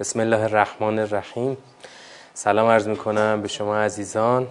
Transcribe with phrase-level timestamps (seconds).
[0.00, 1.56] بسم الله الرحمن الرحیم.
[2.34, 4.46] سلام عرض می‌کنم به شما عزیزان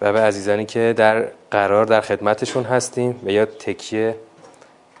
[0.00, 4.16] و به عزیزانی که در قرار در خدمتشون هستیم و یا تکیه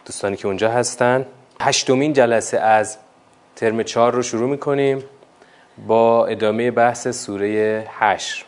[0.06, 1.26] دوستانی که اونجا هستن.
[1.60, 2.98] هشتمین جلسه از
[3.56, 5.04] ترم چهار رو شروع می‌کنیم
[5.86, 8.44] با ادامه بحث سوره هشر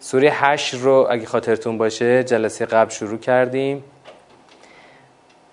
[0.00, 3.84] سوره هشر رو اگه خاطرتون باشه جلسه قبل شروع کردیم.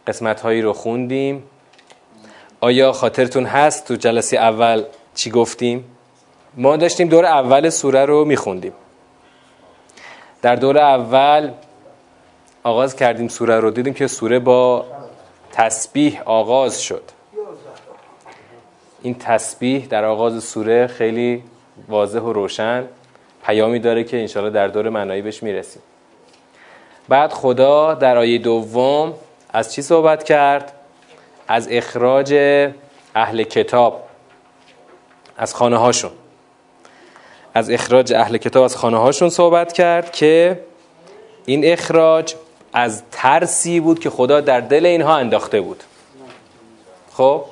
[0.08, 1.44] قسمت هایی رو خوندیم.
[2.62, 4.84] آیا خاطرتون هست تو جلسه اول
[5.16, 5.86] چی گفتیم؟
[6.56, 8.74] ما داشتیم دور اول سوره رو میخوندیم
[10.42, 11.52] در دور اول
[12.64, 14.86] آغاز کردیم سوره رو دیدیم که سوره با
[15.52, 17.04] تسبیح آغاز شد
[19.02, 21.44] این تسبیح در آغاز سوره خیلی
[21.88, 22.86] واضح و روشن
[23.46, 25.82] پیامی داره که انشاءالله در دور معنایی بهش می‌رسیم
[27.10, 29.14] بعد خدا در آیه دوم
[29.54, 30.74] از چی صحبت کرد؟
[31.48, 32.34] از اخراج
[33.16, 34.04] اهل کتاب
[35.38, 36.12] از خانه هاشون
[37.54, 40.60] از اخراج اهل کتاب از خانه هاشون صحبت کرد که
[41.46, 42.36] این اخراج
[42.74, 45.84] از ترسی بود که خدا در دل اینها انداخته بود.
[47.14, 47.44] خب؟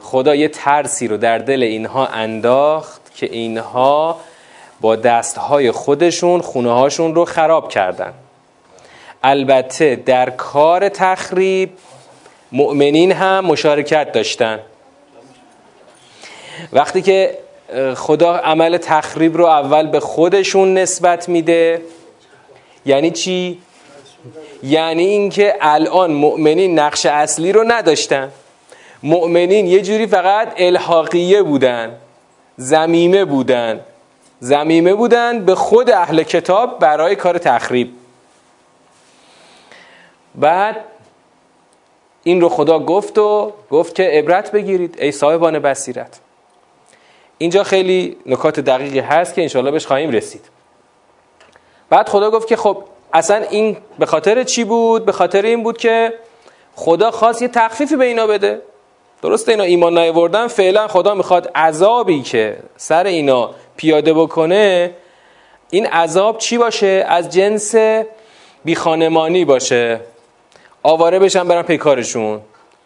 [0.00, 4.20] خدا یه ترسی رو در دل اینها انداخت که اینها
[4.80, 8.12] با دستهای خودشون خونه هاشون رو خراب کردن.
[9.24, 11.70] البته در کار تخریب
[12.52, 14.60] مؤمنین هم مشارکت داشتن.
[16.72, 17.38] وقتی که
[17.96, 21.82] خدا عمل تخریب رو اول به خودشون نسبت میده
[22.86, 23.58] یعنی چی؟
[24.62, 28.30] یعنی اینکه الان مؤمنین نقش اصلی رو نداشتن.
[29.02, 31.96] مؤمنین یه جوری فقط الحاقیه بودن
[32.56, 33.80] زمیمه بودن.
[34.40, 37.90] زمیمه بودن به خود اهل کتاب برای کار تخریب.
[40.34, 40.76] بعد
[42.22, 46.20] این رو خدا گفت و گفت که عبرت بگیرید ای صاحبان بصیرت
[47.38, 50.44] اینجا خیلی نکات دقیقی هست که انشالله بهش خواهیم رسید
[51.90, 55.78] بعد خدا گفت که خب اصلا این به خاطر چی بود؟ به خاطر این بود
[55.78, 56.14] که
[56.74, 58.62] خدا خواست یه تخفیفی به اینا بده
[59.22, 64.94] درسته اینا ایمان نیاوردن فعلا خدا می‌خواد عذابی که سر اینا پیاده بکنه
[65.70, 67.74] این عذاب چی باشه؟ از جنس
[68.64, 70.00] بیخانمانی باشه
[70.82, 72.40] آواره بشن برن پیکارشون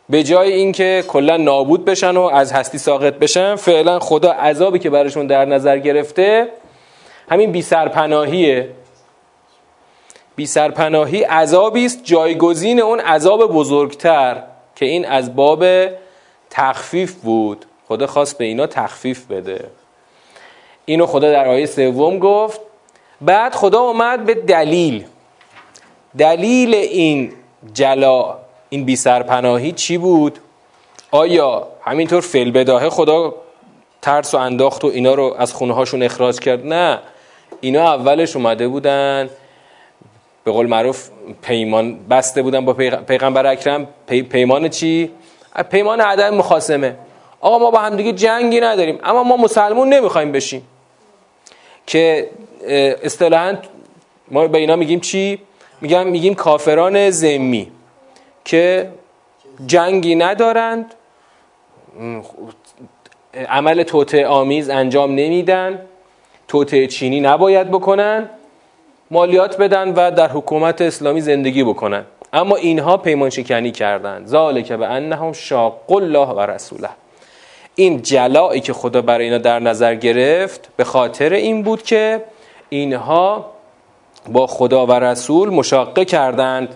[0.08, 4.90] به جای اینکه کلا نابود بشن و از هستی ساقط بشن فعلا خدا عذابی که
[4.90, 6.48] براشون در نظر گرفته
[7.30, 8.68] همین بی سرپناهیه.
[10.36, 14.42] بی سرپناهی عذابی است جایگزین اون عذاب بزرگتر
[14.76, 15.64] که این از باب
[16.50, 17.64] تخفیف بود.
[17.88, 19.70] خدا خواست به اینا تخفیف بده.
[20.84, 22.60] اینو خدا در آیه سوم گفت.
[23.20, 25.04] بعد خدا اومد به دلیل.
[26.18, 27.32] دلیل این
[27.72, 28.34] جلا
[28.68, 30.38] این بی سرپناهی چی بود؟
[31.10, 33.34] آیا همینطور فل بداهه خدا
[34.02, 36.98] ترس و انداخت و اینا رو از خونه هاشون اخراج کرد؟ نه
[37.60, 39.30] اینا اولش اومده بودن
[40.44, 41.08] به قول معروف
[41.42, 42.72] پیمان بسته بودن با
[43.06, 43.88] پیغمبر اکرم.
[44.06, 45.10] پی پیمان چی؟
[45.70, 46.96] پیمان عدم مخاسمه
[47.40, 50.62] آقا ما با هم دیگه جنگی نداریم اما ما مسلمون نمی‌خوایم بشیم.
[51.86, 52.30] که
[53.02, 53.56] اصطلاحا
[54.30, 55.38] ما به اینا میگیم چی؟
[55.84, 57.68] میگم میگیم کافران زمی
[58.44, 58.88] که
[59.66, 60.94] جنگی ندارند.
[63.48, 65.80] عمل توته آمیز انجام نمیدن.
[66.48, 68.30] توته چینی نباید بکنن.
[69.10, 72.04] مالیات بدن و در حکومت اسلامی زندگی بکنن.
[72.32, 76.88] اما اینها پیمان شکنی کردند ذالک به انهم شاق الله و رسوله.
[77.74, 82.24] این جلایی که خدا برای اینا در نظر گرفت به خاطر این بود که
[82.68, 83.53] اینها
[84.28, 86.74] با خدا و رسول مشاقه کردند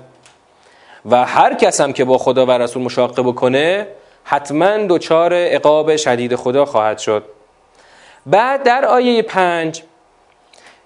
[1.10, 3.86] و هر کس هم که با خدا و رسول مشاقه بکنه
[4.24, 7.24] حتما دچار عقاب شدید خدا خواهد شد.
[8.26, 9.82] بعد در آیه پنج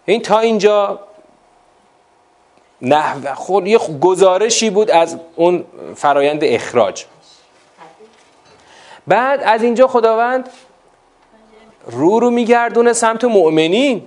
[0.04, 1.00] این تا اینجا
[2.82, 5.64] نه خود یه گزارشی بود از اون
[5.96, 7.04] فرایند اخراج.
[9.06, 10.48] بعد از اینجا خداوند
[11.86, 14.06] رو رو میگردونه سمت مؤمنین.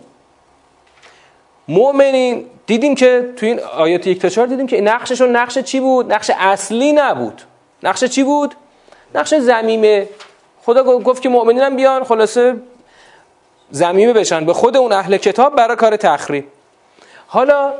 [1.68, 6.14] مؤمنین دیدیم که تو این آیات یک تا چهار دیدیم که نقششون نقش چی بود؟
[6.14, 7.42] نقش اصلی نبود.
[7.84, 8.56] نقش چی بود؟
[9.16, 10.10] نقش زمیمه
[10.62, 12.56] خدا گفت که مؤمنین بیان خلاصه
[13.72, 14.46] زمیمه بشن.
[14.46, 16.46] به خود اون اهل کتاب برای کار تخریب.
[17.28, 17.74] حالا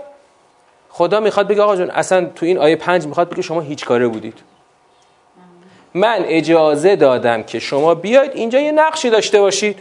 [0.90, 4.08] خدا می‌خواد بگه آقا جون اصلا تو این آیه پنج می‌خواد بگه شما هیچ کاره
[4.08, 4.40] بودید.
[5.94, 9.80] من اجازه دادم که شما بیاید اینجا یه نقشی داشته باشید.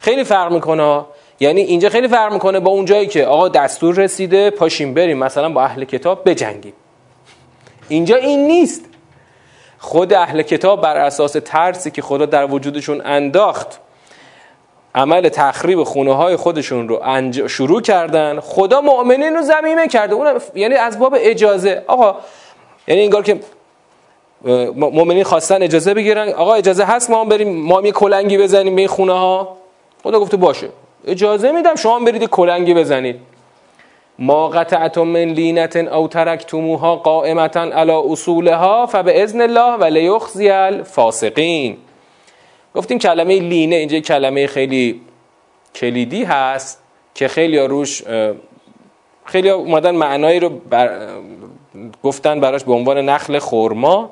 [0.00, 1.04] خیلی فرق می‌کنه
[1.40, 5.48] یعنی اینجا خیلی فرق می‌کنه با اون جایی که آقا دستور رسیده پاشیم بریم مثلا
[5.48, 6.72] با اهل کتاب بجنگیم.
[7.88, 8.84] اینجا این نیست.
[9.78, 13.80] خود اهل کتاب بر اساس ترسی که خدا در وجودشون انداخت
[14.94, 18.40] عمل تخریب خونه های خودشون رو شروع کردن.
[18.40, 20.14] خدا مؤمنین رو زمینه کرده.
[20.14, 21.84] اون یعنی از باب اجازه.
[21.86, 22.16] آقا
[22.88, 23.40] یعنی انگار که
[24.76, 26.28] مؤمنین خواستن اجازه بگیرن.
[26.28, 29.56] آقا اجازه هست ما هم بریم ما هم کلنگی بزنیم به این خونه ها
[30.02, 30.68] خدا گفته باشه.
[31.08, 33.16] اجازه میدم شما برید کلنگی بزنید.
[34.18, 41.76] ما قطعتم من لینت او ترکتموها قائمتا علی اصولها فباذن الله و لیخزی الفاسقین.
[42.74, 45.00] گفتیم کلمه لینه اینجا کلمه خیلی
[45.74, 46.82] کلیدی هست
[47.14, 48.02] که خیلی روش
[49.24, 51.08] خیلی اومدن معنایی رو بر
[52.02, 54.10] گفتن براش به عنوان نخل خورما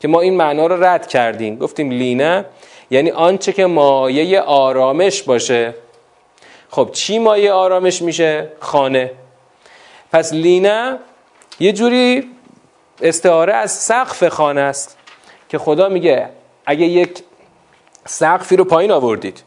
[0.00, 1.56] که ما این معنا رو رد کردیم.
[1.56, 2.44] گفتیم لینه
[2.90, 5.74] یعنی آنچه که مایه آرامش باشه.
[6.74, 9.10] خب چی مایه آرامش میشه؟ خانه.
[10.12, 10.98] پس لینه
[11.60, 12.30] یه جوری
[13.02, 14.96] استعاره از سقف خانه است
[15.48, 16.28] که خدا میگه
[16.66, 17.22] اگه یک
[18.06, 19.42] سقفی رو پایین آوردید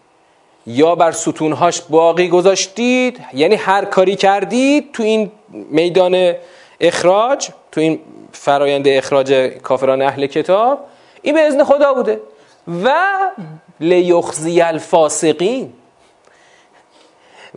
[0.68, 6.33] یا بر ستونهاش باقی گذاشتید یعنی هر کاری کردید تو این میدان
[6.79, 8.00] اخراج تو این
[8.31, 9.33] فرایند اخراج
[9.63, 10.79] کافران اهل کتاب
[11.21, 12.21] این به ازن خدا بوده.
[12.83, 12.94] و
[13.79, 15.74] لیخزی الفاسقین.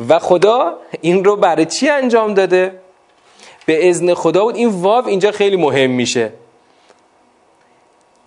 [0.08, 2.80] و خدا این رو برای چی انجام داده؟
[3.66, 4.56] به ازن خدا بود.
[4.56, 6.32] این واو اینجا خیلی مهم میشه.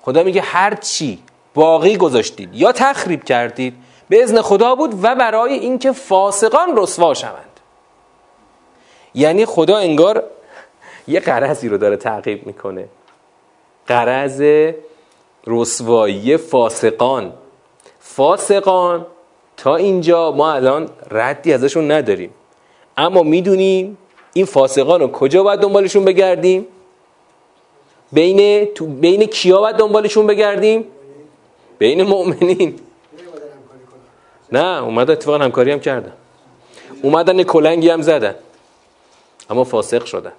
[0.02, 1.20] خدا میگه هر چی
[1.54, 3.74] باقی گذاشتید یا تخریب کردید
[4.10, 7.60] به ازن خدا بود و برای اینکه فاسقان رسوا شوند.
[9.16, 10.24] یعنی خدا انگار
[11.08, 12.88] یه قرضی رو داره تعقیب می‌کنه.
[13.88, 14.44] قرض
[15.48, 17.34] رسوایی فاسقان.
[18.00, 19.06] فاسقان
[19.58, 22.30] تا اینجا ما الان ردی ازشون نداریم.
[22.98, 23.98] اما می‌دونیم
[24.34, 26.68] این فاسقان رو کجا باید دنبالشون بگردیم؟
[28.12, 30.86] بین تو بین کیا باید دنبالشون بگردیم؟
[31.78, 32.80] بین مؤمنین.
[34.52, 36.14] نه اومدن اتفاقا همکاری هم کردن.
[37.02, 38.36] اومدن کلنگی هم زدن.
[39.50, 40.32] اما فاسق شدن.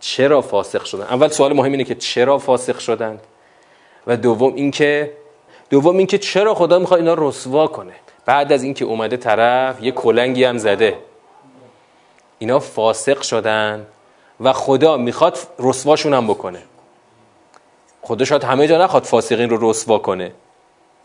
[0.00, 3.20] چرا فاسق شدن؟ اول سوال مهم اینه که چرا فاسق شدند؟
[4.06, 5.12] و دوم اینکه
[5.70, 7.92] دوم اینکه چرا خدا می‌خواد اینا رسوا کنه.
[8.26, 10.98] بعد از اینکه اومده طرف یه کلنگی هم زده.
[12.38, 13.86] اینا فاسق شدن
[14.40, 16.62] و خدا می‌خواد رسواشون هم بکنه.
[18.02, 20.32] خدا شاید همه جا نخواد فاسقین رو رسوا کنه.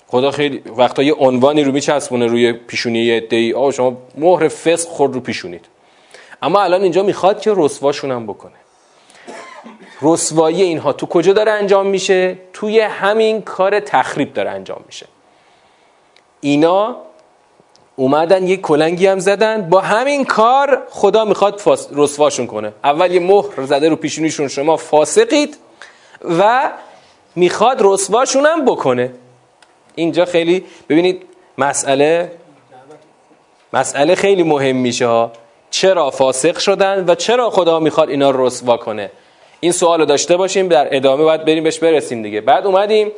[0.07, 3.53] خدا خیلی وقتا یه عنوانی رو میچسبونه روی پیشونی یه عده‌ای.
[3.53, 5.65] آقا شما مهر فسق خود رو پیشونید
[6.41, 8.64] اما الان اینجا می‌خواد که رسواشون هم بکنه.
[10.01, 15.05] رسوایی اینها تو کجا داره انجام میشه؟ توی همین کار تخریب داره انجام میشه.
[16.41, 16.95] اینا
[17.95, 21.61] اومدن یک کلنگی هم زدن با همین کار خدا می‌خواد
[21.91, 22.73] رسواشون کنه.
[22.83, 25.57] اول یه مهر زده رو پیشونیشون شما فاسقید
[26.39, 26.71] و
[27.35, 29.13] می‌خواد رسواشون هم بکنه.
[29.95, 31.23] اینجا خیلی ببینید
[31.57, 32.31] مسئله
[33.73, 35.31] مسئله خیلی مهم میشه ها.
[35.69, 39.11] چرا فاسق شدن و چرا خدا می‌خواد اینا رسوا کنه؟
[39.59, 42.41] این سوال رو داشته باشیم در ادامه باید بریم بهش برسیم دیگه.
[42.41, 43.11] بعد اومدیم.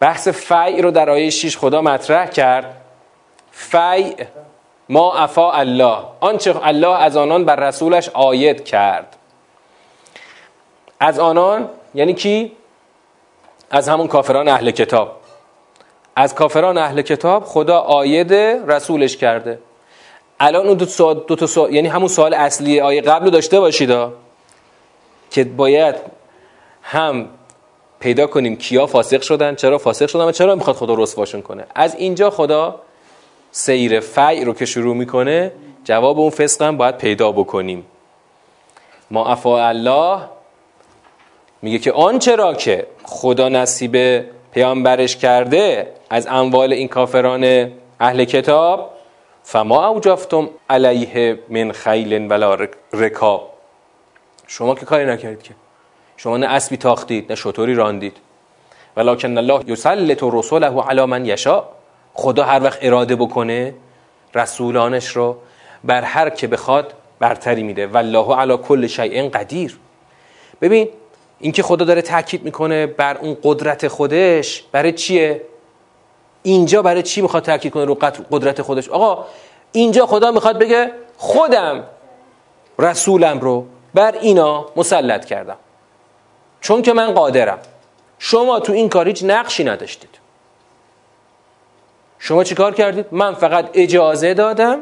[0.00, 2.76] بحث فعی رو در آیه 6 خدا مطرح کرد.
[3.50, 4.14] فی
[4.88, 5.96] ما افا الله.
[6.20, 9.16] آنچه الله از آنان بر رسولش آید کرد.
[11.00, 12.52] از آنان یعنی کی؟
[13.70, 15.16] از همون کافران اهل کتاب.
[16.16, 18.32] از کافران اهل کتاب خدا آید
[18.66, 19.58] رسولش کرده.
[20.40, 23.90] الان اون دو, سوال دو تا سوال یعنی همون سوال اصلی آیه قبل داشته باشید
[25.30, 25.94] که باید
[26.82, 27.28] هم
[28.00, 31.64] پیدا کنیم کیا فاسق شدن چرا فاسق شدن و چرا می‌خواد خدا رسواشون کنه.
[31.74, 32.80] از اینجا خدا
[33.50, 35.52] سیر فعی رو که شروع می‌کنه
[35.84, 37.86] جواب اون فسق هم باید پیدا بکنیم.
[39.10, 40.20] ما افا الله
[41.62, 48.90] میگه که آنچه را که خدا نصیب پیامبرش کرده از اموال این کافران اهل کتاب
[49.42, 52.58] فما اوجفتم علیه من خیل ولا
[52.92, 53.55] رکاب.
[54.46, 55.54] شما که کاری نکردید که.
[56.16, 58.16] شما نه اسبی تاختید نه شطوری راندید.
[58.96, 61.64] ولکن الله یسلط رسوله علی من یشاء.
[62.14, 63.74] خدا هر وقت اراده بکنه
[64.34, 65.36] رسولانش رو
[65.84, 67.86] بر هر که بخواد برتری میده.
[67.86, 69.78] والله علی کل شیء قدیر.
[70.60, 70.88] ببین
[71.40, 75.42] اینکه خدا داره تاکید می‌کنه بر اون قدرت خودش برای چیه؟
[76.42, 77.94] اینجا برای چی می‌خواد تاکید کنه رو
[78.30, 79.26] قدرت خودش؟ آقا
[79.72, 81.84] اینجا خدا می‌خواد بگه خودم
[82.78, 83.66] رسولم رو.
[83.96, 85.56] بر اینا مسلط کردم.
[86.60, 87.58] چون که من قادرم.
[88.18, 90.10] شما تو این کار هیچ نقشی نداشتید.
[92.18, 94.78] شما چیکار کردید؟ من فقط اجازه دادم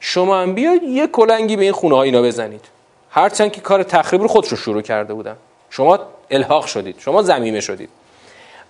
[0.00, 2.64] شما هم بیاید یه کلنگی به این خونه ها اینا بزنید.
[3.10, 5.36] هرچند که کار تخریب رو خودشون شروع کرده بودن.
[5.70, 5.98] شما
[6.30, 6.96] الحاق شدید.
[6.98, 7.88] شما زمیمه شدید.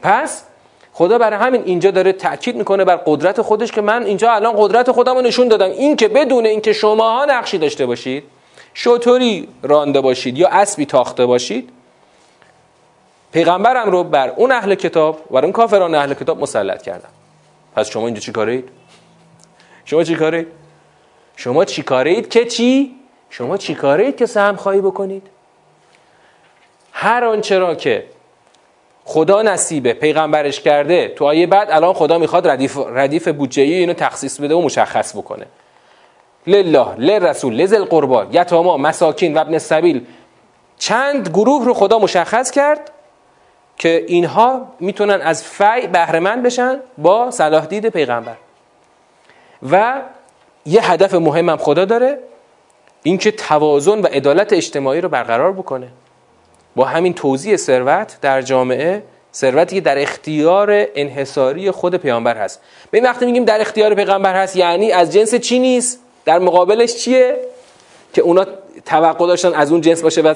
[0.03, 0.45] پس
[0.93, 4.93] خدا برای همین اینجا داره تاکید می‌کنه بر قدرت خودش که من اینجا الان قدرت
[4.93, 5.71] خودم رو نشون دادم.
[5.71, 8.25] این که بدون اینکه شماها نقشی داشته باشید
[8.75, 11.71] شطوری رانده باشید یا اسبی تاخته باشید
[13.33, 17.09] پیغمبرم رو بر اون اهل کتاب و اون کافران اهل کتاب مسلط کردم
[17.77, 18.69] پس شما اینجا چی کارید؟
[19.85, 20.47] شما چی کارید؟
[21.37, 22.95] شما چی کارید که چی؟
[23.31, 25.27] شما چی کارید که سهم خواهی بکنید؟
[26.93, 28.05] هر آنچه را که
[29.05, 34.41] خدا نصیبه پیغمبرش کرده تو آیه بعد الان خدا می‌خواد ردیف, ردیف بودجه اینو تخصیص
[34.41, 35.47] بده و مشخص بکنه
[36.47, 40.07] لله لرسول لزل قربا یتاما مساکین و ابن سبیل
[40.79, 42.91] چند گروه رو خدا مشخص کرد
[43.77, 48.37] که اینها می‌تونن از فی بهرهمند بشن با صلاح دید پیغمبر.
[49.71, 50.03] و
[50.67, 52.19] یه هدف مهمم خدا داره
[53.03, 55.89] اینکه توازن و عدالت اجتماعی رو برقرار بکنه.
[56.77, 59.03] با همین توزیع ثروت در جامعه
[59.35, 62.61] ثروتی که در اختیار انحصاری خود پیامبر هست.
[62.91, 67.39] به وقتی میگیم در اختیار پیغمبر هست یعنی از جنس چی نیست؟ در مقابلش چیه؟
[68.13, 68.47] که اونا
[68.87, 70.35] توقع داشتن از اون جنس باشه و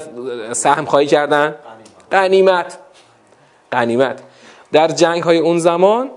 [0.53, 1.55] سهم خواهی کردن؟
[2.11, 2.77] غنیمت.
[3.71, 4.21] غنیمت.
[4.71, 6.11] در جنگ های اون زمان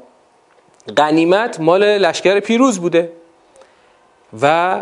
[0.97, 3.13] غنیمت مال لشکر پیروز بوده.
[4.43, 4.81] و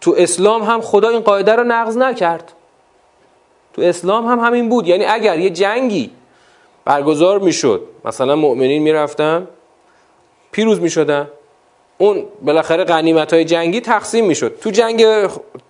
[0.00, 2.52] تو اسلام هم خدا این قاعده رو نقض نکرد.
[3.74, 4.88] تو اسلام هم همین بود.
[4.88, 6.10] یعنی اگر یه جنگی
[6.84, 9.48] برگزار می‌شد مثلا مؤمنین می‌رفتن
[10.52, 11.28] پیروز می‌شدن.
[11.98, 14.58] اون بالاخره غنیمت های جنگی تقسیم می‌شد.
[14.60, 15.04] تو جنگ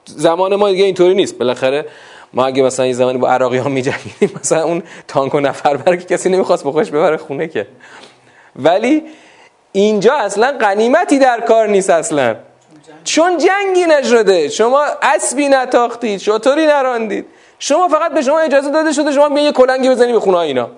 [0.05, 1.39] زمان ما دیگه اینطوری نیست.
[1.39, 1.87] بالاخره
[2.33, 3.85] ما اگه مثلا یه زمانی با عراقی ها می
[4.41, 7.67] مثلا اون تانک و نفر بر که کسی نمی‌خواست بخوش ببره خونه که.
[8.57, 9.03] ولی
[9.73, 12.37] اینجا اصلا غنیمتی در کار نیست اصلا.
[13.05, 14.49] چون جنگی نشده.
[14.49, 16.21] شما اسبی نتاختید.
[16.21, 17.27] شطوری نراندید؟
[17.59, 20.71] شما فقط به شما اجازه داده شده شما یه کلنگی بزنی به خونه اینا.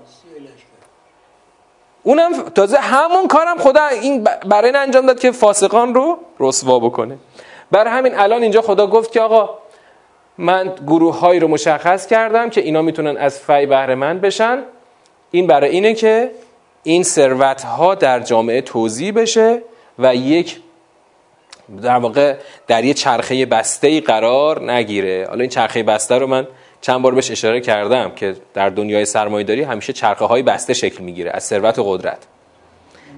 [2.02, 7.18] اونم تازه همون کارم خدا این برای انجام داد که فاسقان رو رسوا بکنه.
[7.70, 9.58] برای همین الان اینجا خدا گفت که آقا
[10.38, 14.62] من گروه هایی رو مشخص کردم که اینا می‌تونن از فی بهره مند بشن.
[15.30, 16.30] این برای اینه که
[16.82, 19.62] این ثروت ها در جامعه توضیح بشه
[19.98, 20.60] و یک
[21.82, 22.34] در واقع
[22.66, 25.26] در یه چرخه بسته ای قرار نگیره.
[25.28, 26.46] حالا این چرخه بسته رو من
[26.80, 31.30] چند بار بهش اشاره کردم که در دنیای سرمایه‌داری همیشه چرخه های بسته شکل می‌گیره
[31.34, 32.18] از ثروت و قدرت.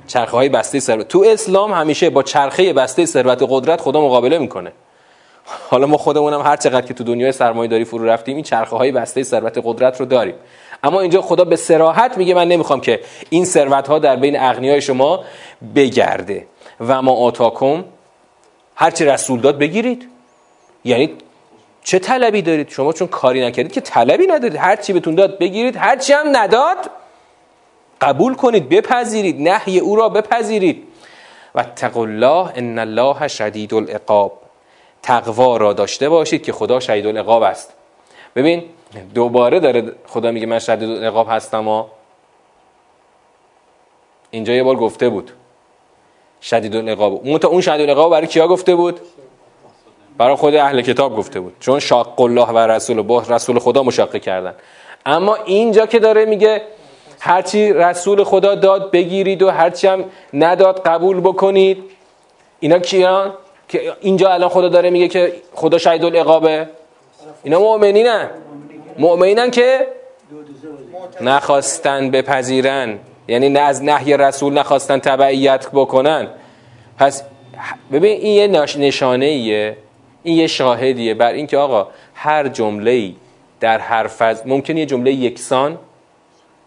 [0.07, 1.09] چرخه های بسته ثروت.
[1.09, 4.73] تو اسلام همیشه با چرخه بسته ثروت و قدرت خدا مقابله می‌کنه.
[5.71, 9.23] حالا ما خودمونم هر چقدر که تو دنیای سرمایه‌داری فرو رفتیم این چرخه های بسته
[9.23, 10.35] ثروت قدرت رو داریم.
[10.83, 13.01] اما اینجا خدا به سراحت میگه من نمی‌خوام که
[13.31, 15.25] این ثروت ها در بین اغنیای شما
[15.75, 16.47] بگرده.
[16.81, 17.85] و ما آتاکم
[18.75, 20.09] هرچی رسول داد بگیرید.
[20.85, 21.11] یعنی
[21.85, 24.57] چه طلبی دارید شما چون کاری نکردید؟ که طلبی ندارید.
[24.57, 26.91] هر چی بهتون داد بگیرید هر چی هم نداد
[28.01, 30.87] قبول کنید بپذیرید نهی او را بپذیرید.
[31.55, 31.65] و
[31.97, 34.39] الله ان الله شدید العقاب.
[35.03, 37.73] تقوا را داشته باشید که خدا شدید العقاب است.
[38.37, 38.65] ببین
[39.15, 41.91] دوباره داره خدا میگه من شدید العقاب هستم ها
[44.31, 45.31] اینجا یه بار گفته بود.
[46.43, 47.13] شدید العقاب.
[47.13, 49.01] اون اون شدید العقاب برای کیا گفته بود؟
[50.19, 51.55] برای خود اهل کتاب گفته بود.
[51.61, 54.55] چون شاق الله و رسول با رسول خدا مشاقه کردن.
[55.07, 56.63] اما اینجا که داره میگه
[57.21, 60.05] هرچی رسول خدا داد بگیرید و هرچی هم
[60.35, 61.85] نداد قبول بکنید.
[62.61, 63.35] اینا کیان؟
[63.69, 66.69] که اینجا الان خدا داره میگه که خدا شهید العقابه
[67.43, 68.31] اینا مؤمنینن.
[68.99, 69.87] مؤمنینن که
[71.21, 72.99] نخواستن بپذیرن.
[73.29, 76.29] یعنی نه از نهی رسول نخواستن تبعیت بکنن.
[76.99, 77.23] پس
[77.93, 79.77] ببین این یه نشانه ایه
[80.23, 83.13] این یه شاهدیه بر اینکه آقا هر جمله
[83.61, 85.79] در هر فضا ممکن یه جمله یکسان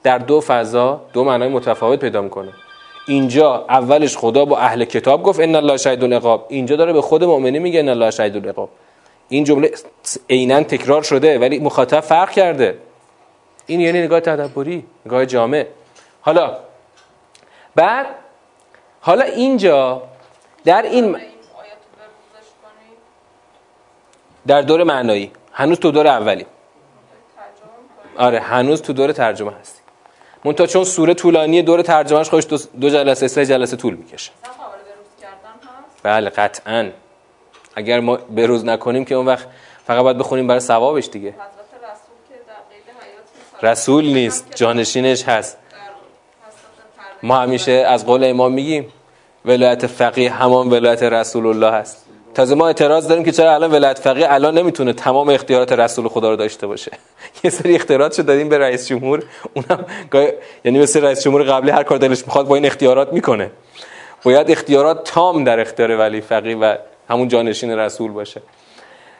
[0.03, 2.53] در دو فضا دو معنای متفاوت پیدا می‌کنه.
[3.07, 7.24] اینجا اولش خدا با اهل کتاب گفت ان الله شهید العقاب اینجا داره به خود
[7.24, 8.69] مؤمنی میگه ان الله شهید العقاب
[9.29, 9.71] این جمله
[10.29, 12.77] عینا تکرار شده ولی مخاطب فرق کرده.
[13.65, 15.65] این یعنی نگاه تدبری نگاه جامع.
[16.21, 16.57] حالا
[17.75, 18.05] بعد
[19.01, 20.01] حالا اینجا
[20.65, 21.15] در این
[24.47, 25.31] در دور معنایی.
[25.51, 26.45] هنوز تو دور اولی.
[28.17, 29.81] آره هنوز تو دور ترجمه هستی.
[30.45, 34.31] منتها چون سوره طولانی دور ترجمهش خودش دو, دو جلسه سه جلسه طول می‌کشه.
[36.03, 36.89] بله قطعا.
[37.75, 39.47] اگر ما به روز نکنیم که اون وقت
[39.87, 41.33] فقط باید بخونیم برای ثوابش دیگه.
[43.63, 45.57] رسول نیست جانشینش هست.
[47.23, 48.93] ما همیشه از قول امام میگیم
[49.45, 52.04] ولایت فقیه همان ولایت رسول الله هست.
[52.36, 56.30] تازه ما اعتراض داریم که چرا الان ولایت فقیه الان نمی‌تونه تمام اختیارات رسول خدا
[56.30, 56.92] رو داشته باشه.
[57.44, 59.24] یه سری اختیارات شو دادیم به رئیس جمهور.
[59.54, 59.86] اونم
[60.65, 63.51] یعنی مثل رئیس جمهور قبلی هر کار دلش می‌خواد با این اختیارات می‌کنه.
[64.24, 66.75] باید اختیارات تام در اختیار ولی فقیه و
[67.10, 68.42] همون جانشین رسول باشه.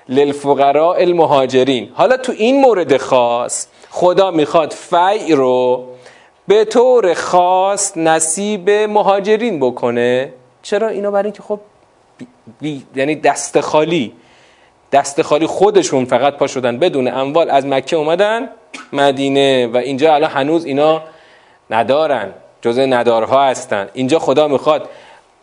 [0.10, 1.90] للفقراء المهاجرین.
[1.94, 5.86] حالا تو این مورد خاص خدا می‌خواد فی رو
[6.48, 10.34] به طور خاص نصیب مهاجرین بکنه.
[10.62, 11.60] چرا؟ اینا برای اینکه خب
[12.62, 12.86] بی...
[12.96, 14.14] یعنی دست خالی.
[14.92, 18.50] دست خالی خودشون فقط پا شدن بدون اموال از مکه اومدن
[18.94, 21.02] مدینه و اینجا الان هنوز اینا
[21.70, 22.34] ندارن.
[22.62, 23.90] جزء ندارها هستن.
[23.94, 24.90] اینجا خدا می‌خواد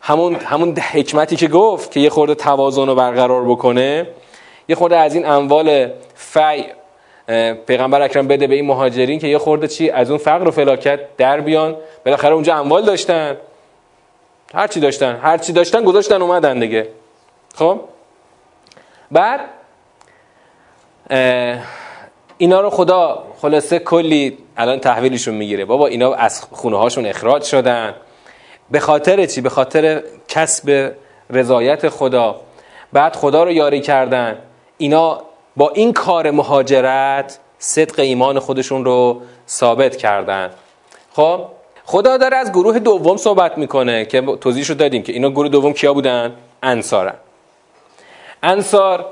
[0.01, 4.07] همون همون حکمتی که گفت که یه خورده توازن رو برقرار بکنه
[4.69, 6.65] یه خورده از این اموال فی
[7.67, 11.17] پیغمبر اکرم بده به این مهاجرین که یه خورده چی از اون فقر و فلاکت
[11.17, 11.77] در بیان.
[12.05, 13.37] بالاخره اونجا اموال داشتن.
[14.55, 16.89] هر چی داشتن هر چی داشتن گذاشتن اومدن دیگه.
[17.55, 17.81] خب؟
[19.11, 19.41] بعد
[22.39, 25.65] اینا رو خدا خلاصه کلی الان تحویلشون می‌گیره.
[25.65, 27.95] بابا اینا از خونه هاشون اخراج شدن.
[28.71, 30.93] به خاطر چی؟ به خاطر کسب
[31.31, 32.41] رضایت خدا.
[32.93, 34.39] بعد خدا رو یاری کردن.
[34.79, 35.23] اینا
[35.57, 40.51] با این کار مهاجرت صدق ایمان خودشون رو ثابت کردن.
[41.13, 41.47] خب؟
[41.85, 45.73] خدا داره از گروه دوم صحبت می‌کنه که توضیح رو دادیم که اینا گروه دوم
[45.73, 47.15] کیا بودن؟ انصارن.
[48.43, 49.07] انصار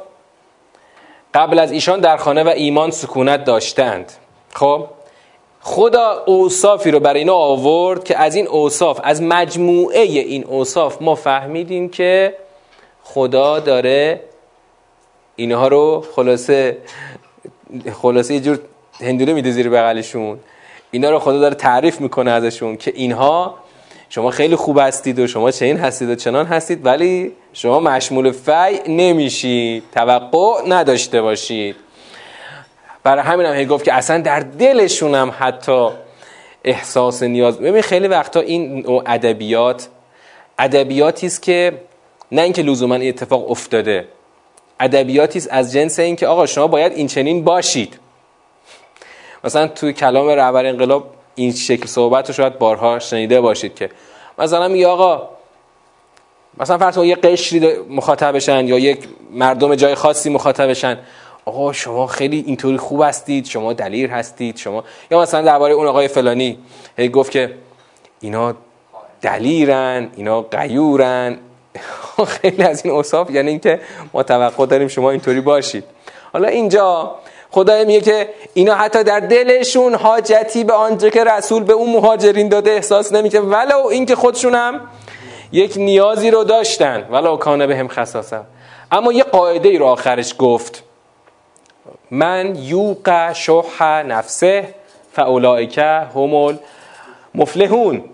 [1.34, 4.12] قبل از ایشان در خانه و ایمان سکونت داشتند.
[4.54, 4.86] خب؟
[5.60, 11.14] خدا اوصافی رو برای اینا آورد که از این اوصاف از مجموعه این اوصاف ما
[11.14, 12.34] فهمیدیم که
[13.04, 14.20] خدا داره
[15.36, 16.78] اینها رو خلاصه
[18.02, 18.58] خلاصه یه جور
[19.00, 20.38] هندونه میده زیر بغلشون.
[20.90, 23.54] اینا رو خدا داره تعریف می‌کنه ازشون که اینها
[24.08, 28.92] شما خیلی خوب هستید و شما چنین هستید و چنان هستید ولی شما مشمول فی
[28.92, 31.76] نمیشید توقع نداشته باشید.
[33.02, 35.88] برای همین هم گفت که اصلا در دلشون هم حتی
[36.64, 37.58] احساس نیاز.
[37.58, 39.88] ببین خیلی وقتا این ادبیات
[40.58, 41.72] ادبیاتی است که
[42.32, 44.08] نه اینکه لزوما این اتفاق افتاده.
[44.80, 47.98] ادبیاتی است از جنس اینکه آقا شما باید این چنین باشید.
[49.44, 53.90] مثلا توی کلام رهبر انقلاب این شکل صحبت رو شاید بارها شنیده باشید که
[54.38, 55.28] مثلا میگه آقا
[56.58, 58.98] مثلا فرض یه قشری مخاطبشن یا یک
[59.30, 60.98] مردم جای خاصی مخاطبشن
[61.44, 66.08] آقا شما خیلی اینطوری خوب هستید شما دلیر هستید شما یا مثلا درباره اون آقای
[66.08, 66.58] فلانی
[66.96, 67.54] هی گفت که
[68.20, 68.54] اینا
[69.22, 71.38] دلیرن اینا قیورن
[72.40, 73.80] خیلی از این اوصاف یعنی اینکه
[74.12, 75.84] ما توقع داریم شما اینطوری باشید.
[76.32, 77.14] حالا اینجا
[77.50, 82.48] خدا میگه که اینا حتی در دلشون حاجتی به آنجا که رسول به اون مهاجرین
[82.48, 84.80] داده احساس نمی‌کنه ولو اینکه خودشون هم
[85.52, 87.08] یک نیازی رو داشتن.
[87.10, 88.40] ولو کانه به هم خصاصه
[88.92, 90.84] اما یه قاعده ای رو آخرش گفت.
[92.10, 94.74] من یوق شح نفسه
[95.12, 96.58] فاولائک هم
[97.34, 98.04] مفلحون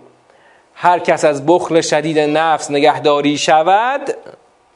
[0.75, 4.01] هر کس از بخل شدید نفس نگهداری شود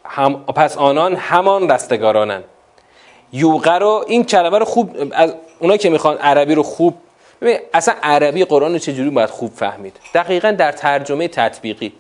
[0.05, 2.43] هم پس آنان همان رستگارانند.
[3.33, 6.93] یوقه رو این کلمه رو خوب از اونایی که می‌خوان عربی رو خوب
[7.41, 11.93] ببین اصلا عربی قرآن رو چجوری باید خوب فهمید؟ دقیقا در ترجمه تطبیقی.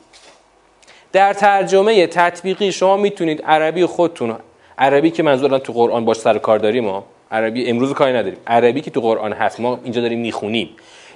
[1.11, 4.35] در ترجمه تطبیقی شما می‌تونید عربی خودتون
[4.77, 8.81] عربی که منظورم تو قرآن باش سر کار داریم ما عربی امروز کاری نداریم عربی
[8.81, 10.69] که تو قرآن هست ما اینجا داریم می‌خونیم.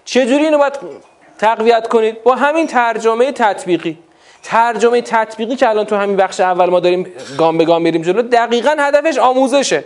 [0.06, 0.74] چجوری اینو باید
[1.40, 3.98] تقویت کنید؟ با همین ترجمه تطبیقی.
[4.44, 8.22] ترجمه تطبیقی که الان تو همین بخش اول ما داریم گام به گام میریم جلو
[8.22, 9.84] دقیقا هدفش آموزشه.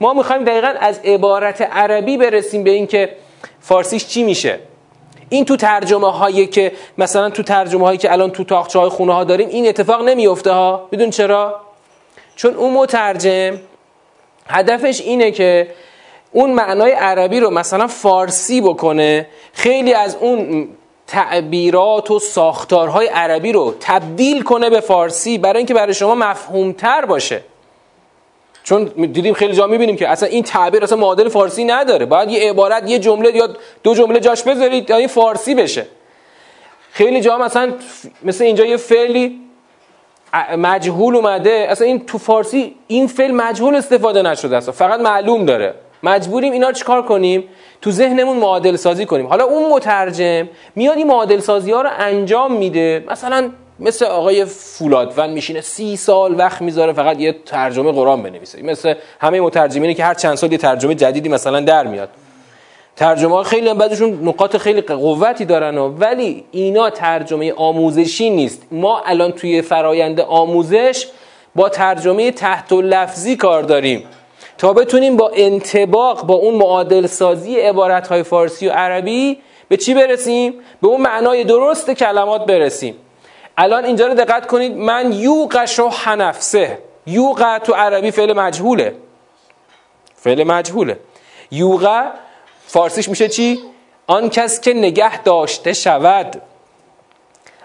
[0.00, 3.16] ما می‌خوایم دقیقا از عبارت عربی برسیم به اینکه
[3.60, 4.58] فارسیش چی میشه.
[5.28, 9.12] این تو ترجمه هایی که مثلا تو ترجمه هایی که الان تو تاخچه های خونه
[9.12, 10.88] ها داریم این اتفاق نمیفته ها.
[10.92, 11.60] بدون چرا؟
[12.36, 13.58] چون اون مترجم
[14.46, 15.68] هدفش اینه که
[16.32, 19.26] اون معنای عربی رو مثلا فارسی بکنه.
[19.52, 20.68] خیلی از اون
[21.06, 27.40] تعبیرات و ساختارهای عربی رو تبدیل کنه به فارسی برای اینکه برای شما مفهومتر باشه.
[28.70, 32.06] چون دیدیم خیلی جا می‌بینیم که اصلا این تعبیر اصلا معادل فارسی نداره.
[32.06, 33.48] باید یه عبارت یه جمله یا
[33.82, 35.86] دو جمله جاش بذارید تا این فارسی بشه.
[36.92, 37.72] خیلی جا مثلا
[38.22, 39.40] مثل اینجا یه فعلی
[40.58, 41.66] مجهول اومده.
[41.70, 44.72] اصلا این تو فارسی این فعل مجهول استفاده نشده اصلا.
[44.72, 45.74] فقط معلوم داره.
[46.02, 47.44] مجبوریم اینا چیکار کنیم؟
[47.82, 49.26] تو ذهنمون معادل سازی کنیم.
[49.26, 53.04] حالا اون مترجم میاد این معادل سازی ها رو انجام میده.
[53.08, 58.62] مثلا مثل آقای فولادون میشینه سی سال وقت می‌ذاره فقط یه ترجمه قرآن بنویسه.
[58.62, 62.08] مثل همه مترجمینی که هر چند سال یه ترجمه جدیدی مثلا در میاد.
[62.96, 68.62] ترجمه ها خیلی بعدشون نقاط خیلی قوتی دارن و ولی اینا ترجمه آموزشی نیست.
[68.70, 71.06] ما الان توی فرایند آموزش
[71.54, 74.04] با ترجمه تحت لفظی کار داریم.
[74.58, 79.38] تا بتونیم با انتباق با اون معادل سازی عبارت های فارسی و عربی
[79.68, 82.94] به چی برسیم؟ به اون معنای درست کلمات برسیم.
[83.62, 88.94] الان اینجا رو دقت کنید من یوق شح نفسه یوق تو عربی فعل مجهوله.
[90.16, 90.98] فعل مجهوله.
[91.50, 92.06] یوغ
[92.66, 93.60] فارسیش میشه چی؟
[94.06, 96.42] آن کس که نگه داشته شود.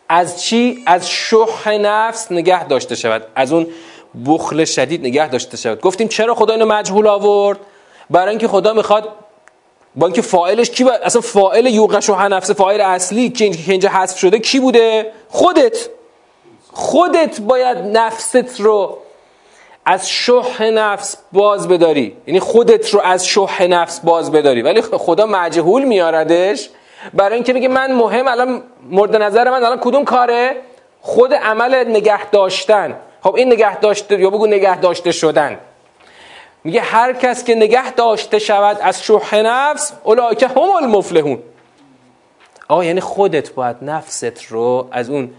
[0.10, 3.27] از چی؟ از شح نفس نگه داشته شود.
[3.36, 3.67] از اون
[4.25, 5.81] بخل شدید نگه داشته شود.
[5.81, 7.60] گفتیم چرا خدا اینو مجهول آورد؟
[8.10, 9.10] برای اینکه خدا می‌خواد
[9.95, 14.17] با اینکه فاعلش کی بود اصلا فاعل یوقش و نفس فاعل اصلی که اینجا حذف
[14.17, 15.89] شده کی بوده؟ خودت.
[16.71, 18.97] خودت باید نفست رو
[19.86, 22.17] از شح نفس باز بداری.
[22.27, 24.62] یعنی خودت رو از شح نفس باز بداری.
[24.62, 26.69] ولی خدا مجهول میاردش.
[27.13, 30.55] برای اینکه میگه من مهم الان مورد نظر من الان کدوم کاره؟
[31.01, 35.60] خود عمل نگه داشتن خب این نگه داشته یا بگو نگه داشته شدن.
[36.65, 39.93] میگه هر کس که نگه داشته شود از شح نفس
[40.38, 41.39] که هم المفلحون.
[42.67, 45.30] آقا یعنی خودت باید نفست رو از اون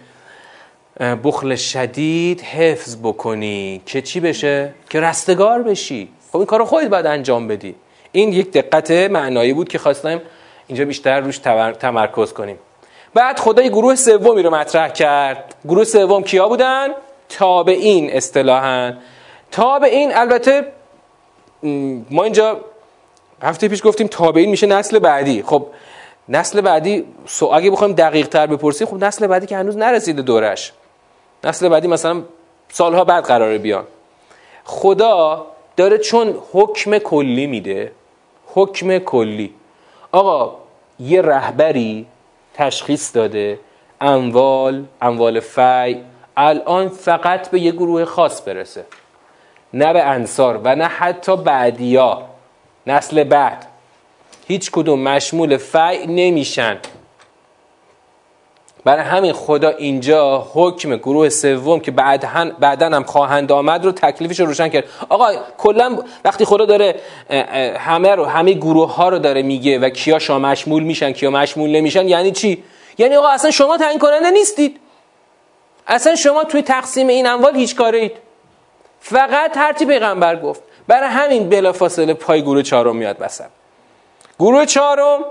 [1.24, 6.08] بخل شدید حفظ بکنی که چی بشه؟ که رستگار بشی.
[6.32, 7.74] خب این کار خودت باید انجام بدی.
[8.12, 10.20] این یک دقت معنایی بود که خواستم
[10.66, 11.38] اینجا بیشتر روش
[11.78, 12.58] تمرکز کنیم.
[13.14, 15.54] بعد خدای گروه سومی رو مطرح کرد.
[15.64, 16.88] گروه سوم کیا بودن؟
[17.28, 18.92] تابعین اصطلاحا.
[19.50, 20.72] تابعین البته
[22.10, 22.60] ما اینجا
[23.42, 25.42] هفته پیش گفتیم تابعین میشه نسل بعدی.
[25.42, 25.66] خب
[26.28, 27.04] نسل بعدی
[27.52, 30.72] اگه بخوایم دقیق تر بپرسیم خب نسل بعدی که هنوز نرسیده دورش.
[31.44, 32.22] نسل بعدی مثلا
[32.68, 33.84] سالها بعد قراره بیان.
[34.64, 37.92] خدا داره چون حکم کلی میده
[38.46, 39.54] حکم کلی.
[40.12, 40.56] آقا
[41.00, 42.06] یه رهبری
[42.54, 43.58] تشخیص داده
[44.00, 46.02] اموال اموال فی
[46.36, 48.84] الان فقط به یه گروه خاص برسه.
[49.76, 52.22] نه به انصار و نه حتی بعدیا
[52.86, 53.66] نسل بعد.
[54.48, 56.78] هیچ کدوم مشمول فی نمیشن.
[58.84, 64.46] برای همین خدا اینجا حکم گروه سوم که بعدا هم خواهند آمد رو تکلیفش رو
[64.46, 64.84] روشن کرد.
[65.08, 65.26] آقا
[65.58, 67.00] کلا وقتی خدا داره
[67.78, 71.70] همه رو همه گروه ها رو داره میگه و کیا شما مشمول میشن کیا مشمول
[71.70, 72.64] نمیشن یعنی چی؟
[72.98, 74.80] یعنی آقا اصلا شما تعیین کننده نیستید.
[75.86, 78.25] اصلا شما توی تقسیم این اموال هیچ کاره اید
[79.08, 80.62] فقط هرچی پیغمبر گفت.
[80.88, 83.46] برای همین بلافاصله پای گروه چهارم میاد بسن
[84.38, 85.24] گروه چهارم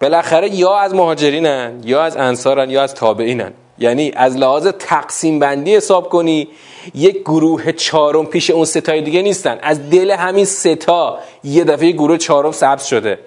[0.00, 3.52] بالاخره یا از مهاجرینن یا از انصارن یا از تابعینن.
[3.78, 6.48] یعنی از لحاظ تقسیم بندی حساب کنی
[6.94, 9.58] یک گروه چهارم پیش اون ستای دیگه نیستن.
[9.62, 13.18] از دل همین ستا یه دفعه گروه چهارم سبز شده.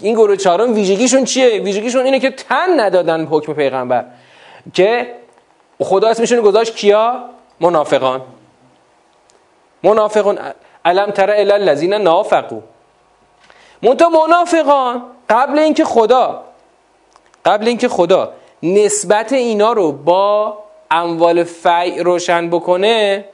[0.00, 4.04] این گروه چهارم ویژگیشون چیه؟ ویژگیشون اینه که تن ندادن حکم پیغمبر.
[4.74, 5.14] که
[5.80, 7.24] خدا اسمشون گذاشت کیا؟
[7.60, 8.20] منافقان.
[9.82, 10.38] منافقان
[10.84, 12.60] علم تر الذین نافقو
[13.82, 16.44] منتها منافقان قبل اینکه خدا
[17.44, 20.58] قبل اینکه خدا نسبت اینا رو با
[20.90, 23.24] اموال فی روشن بکنه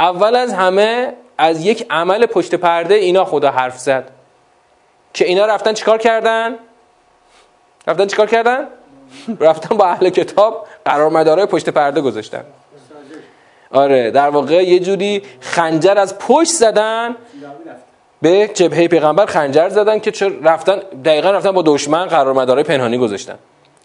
[0.00, 4.10] اول از همه از یک عمل پشت پرده اینا خدا حرف زد
[5.14, 6.58] که اینا رفتن چیکار کردن؟
[7.86, 8.68] رفتن چیکار کردن؟
[9.40, 12.44] رفتن با اهل کتاب قرار پشت پرده گذاشتن
[13.74, 17.16] آره در واقع یه جوری خنجر از پشت زدن.
[18.22, 22.98] به جبهه پیغمبر خنجر زدن که چه رفتن دقیقا رفتن با دشمن قرار مدارای پنهانی
[22.98, 23.38] گذاشتن.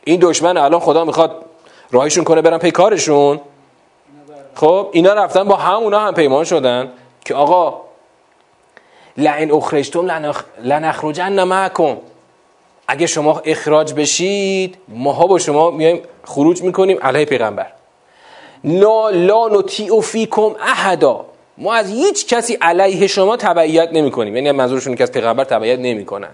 [0.04, 1.45] این دشمن الان خدا می‌خواد
[1.91, 3.39] راهشون کنه برن پی کارشون.
[4.56, 6.89] خب اینا رفتن با همونا هم پیمان شدن
[7.25, 7.82] که آقا
[9.17, 11.97] لعن اخرجتم لنخرجن معکم.
[12.88, 17.78] اگه شما اخراج بشید ماها با شما میایم خروج می‌کنیم علیه پیغمبر.
[18.63, 21.25] لا لا نطیع فیکم احدا.
[21.57, 25.79] ما از هیچ کسی علیه شما تبعیت نمی کنیم یعنی منظورشون که از پیغمبر تبعیت
[25.79, 26.29] نمی کنن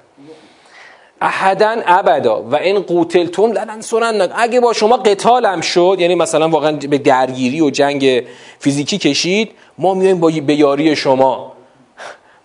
[1.21, 2.41] احدا ابدا.
[2.41, 7.61] و این قوتلتم لننصرن اگه با شما قتال هم شد یعنی مثلا واقعا به درگیری
[7.61, 8.27] و جنگ
[8.59, 11.51] فیزیکی کشید ما میایم با به یاری شما.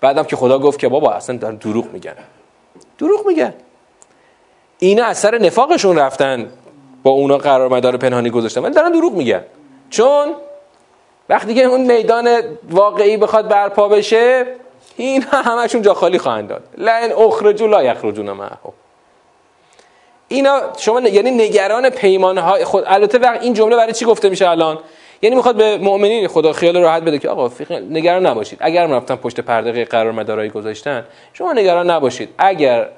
[0.00, 2.14] بعدم که خدا گفت که بابا اصلا دارن دروغ میگن.
[2.98, 3.54] دروغ میگن.
[4.78, 6.48] اینا اثر نفاقشون رفتن.
[7.02, 8.60] با اونا قرار مدار پنهانی گذاشتن.
[8.60, 9.44] ولی دارن دروغ میگن.
[9.90, 10.34] چون
[11.28, 12.28] وقتی که اون میدان
[12.70, 14.46] واقعی بخواد برپا بشه
[14.96, 16.62] این همشون جا خالی خواهند داد.
[16.78, 18.50] لین اخرجو لا یخرجون معه.
[20.28, 24.78] اینا شما یعنی نگران پیمانه های خود البته این جمله برای چی گفته میشه الان؟
[25.22, 28.58] یعنی می‌خواد به مؤمنین خدا خیال راحت بده که آقا نگران نباشید.
[28.62, 32.28] اگر رفتن پشت پرده قرار مدارایی گذاشتن شما نگران نباشید.
[32.38, 32.88] اگر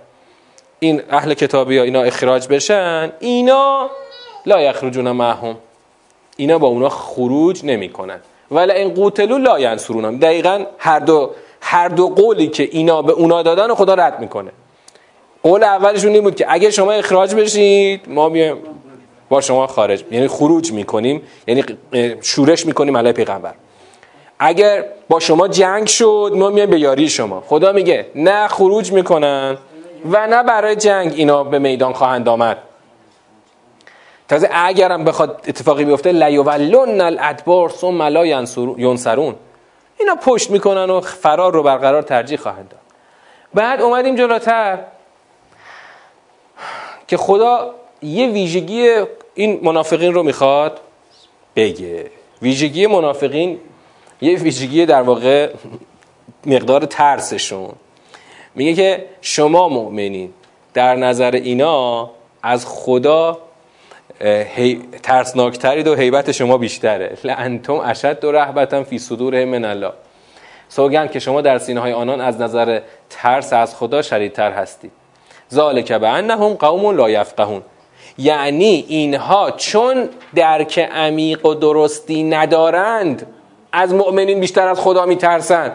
[0.78, 3.90] این اهل کتابی ها اینا اخراج بشن اینا
[4.46, 5.56] لا یخرجون معهم.
[6.36, 8.20] اینا با اونا خروج نمی‌کنن.
[8.50, 13.42] ولی این قوتلو لا ینصرون دقیقا هر دو هر دو قولی که اینا به اونا
[13.42, 14.50] دادن خدا رد می‌کنه.
[15.42, 18.56] قول اولشون این بود که اگه شما اخراج بشید ما میایم
[19.28, 20.04] با شما خارج.
[20.10, 21.22] یعنی خروج می‌کنیم.
[21.46, 21.64] یعنی
[22.20, 23.54] شورش می‌کنیم علیه پیغمبر.
[24.38, 27.42] اگر با شما جنگ شد ما میایم به یاری شما.
[27.46, 29.56] خدا میگه نه خروج می‌کنن
[30.10, 32.58] و نه برای جنگ اینا به میدان خواهند آمد.
[34.32, 39.34] تازه اگرم بخواد اتفاقی بیفته لیولن الادبار ثم لا ینصرون.
[40.00, 42.80] اینا پشت می‌کنن و فرار رو برقرار ترجیح خواهند داد.
[43.54, 44.78] بعد اومدیم جلوتر
[47.08, 48.96] که خدا یه ویژگی
[49.34, 50.80] این منافقین رو می‌خواد
[51.56, 52.10] بگه.
[52.42, 53.60] ویژگی منافقین
[54.20, 55.50] یه ویژگی در واقع
[56.46, 57.72] مقدار ترسشون.
[58.54, 60.32] میگه که شما مؤمنین
[60.74, 62.10] در نظر اینا
[62.42, 63.38] از خدا
[65.02, 67.18] ترسناکترید و حیبت شما بیشتره.
[67.24, 69.92] لانتم اشد و رهبتا فی صدور من الله.
[70.68, 72.80] سوگند که شما در سینه های آنان از نظر
[73.10, 74.92] ترس از خدا شدیدتر هستید.
[75.52, 77.62] ذالک به انهم قوم لا یفقهون.
[78.18, 83.26] یعنی اینها چون درک عمیق و درستی ندارند
[83.72, 85.72] از مؤمنین بیشتر از خدا میترسند.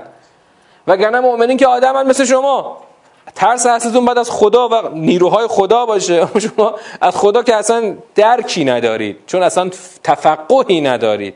[0.88, 2.87] وگرنه مؤمنین که آدمن مثل شما.
[3.35, 6.27] ترس اصلتون بعد از خدا و نیروهای خدا باشه.
[6.57, 9.17] شما از خدا که اصلا درکی ندارید.
[9.27, 9.69] چون اصلا
[10.03, 11.33] تفقهی ندارید.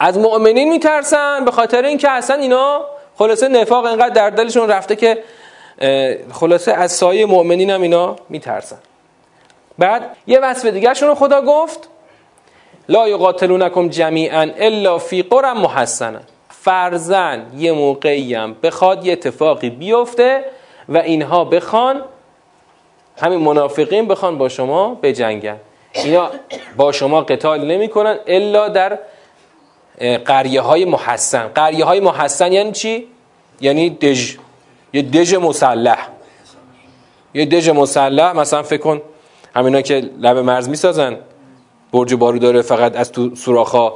[0.00, 2.80] از مؤمنین میترسن به خاطر اینکه اصلا اینا
[3.16, 5.22] خلاصه نفاق انقدر در دلشون رفته که
[6.32, 8.78] خلاصه از سایه مؤمنین هم اینا میترسن.
[9.78, 11.88] بعد یه وصف دیگه رو خدا گفت
[12.88, 16.20] لا یقاتلونکم جمیعا الا فی قرى محسنه
[16.64, 20.44] فرزن یه موقعی هم بخواد یه اتفاقی بیفته
[20.88, 22.02] و اینها بخوان
[23.18, 25.56] همین منافقین بخوان با شما بجنگن.
[25.92, 26.30] اینا
[26.76, 28.98] با شما قتال نمی‌کنن الا در
[30.24, 31.48] قریه های محسن.
[31.48, 33.06] قریه های محسن یعنی چی؟
[33.60, 34.36] یعنی دژ
[34.92, 36.08] یه دژ مسلح.
[37.34, 39.02] یه دژ مسلح مثلا فکر کن
[39.54, 41.16] همینا که لب مرز می‌سازن
[41.92, 43.92] برج بارو داره فقط از تو سوراخا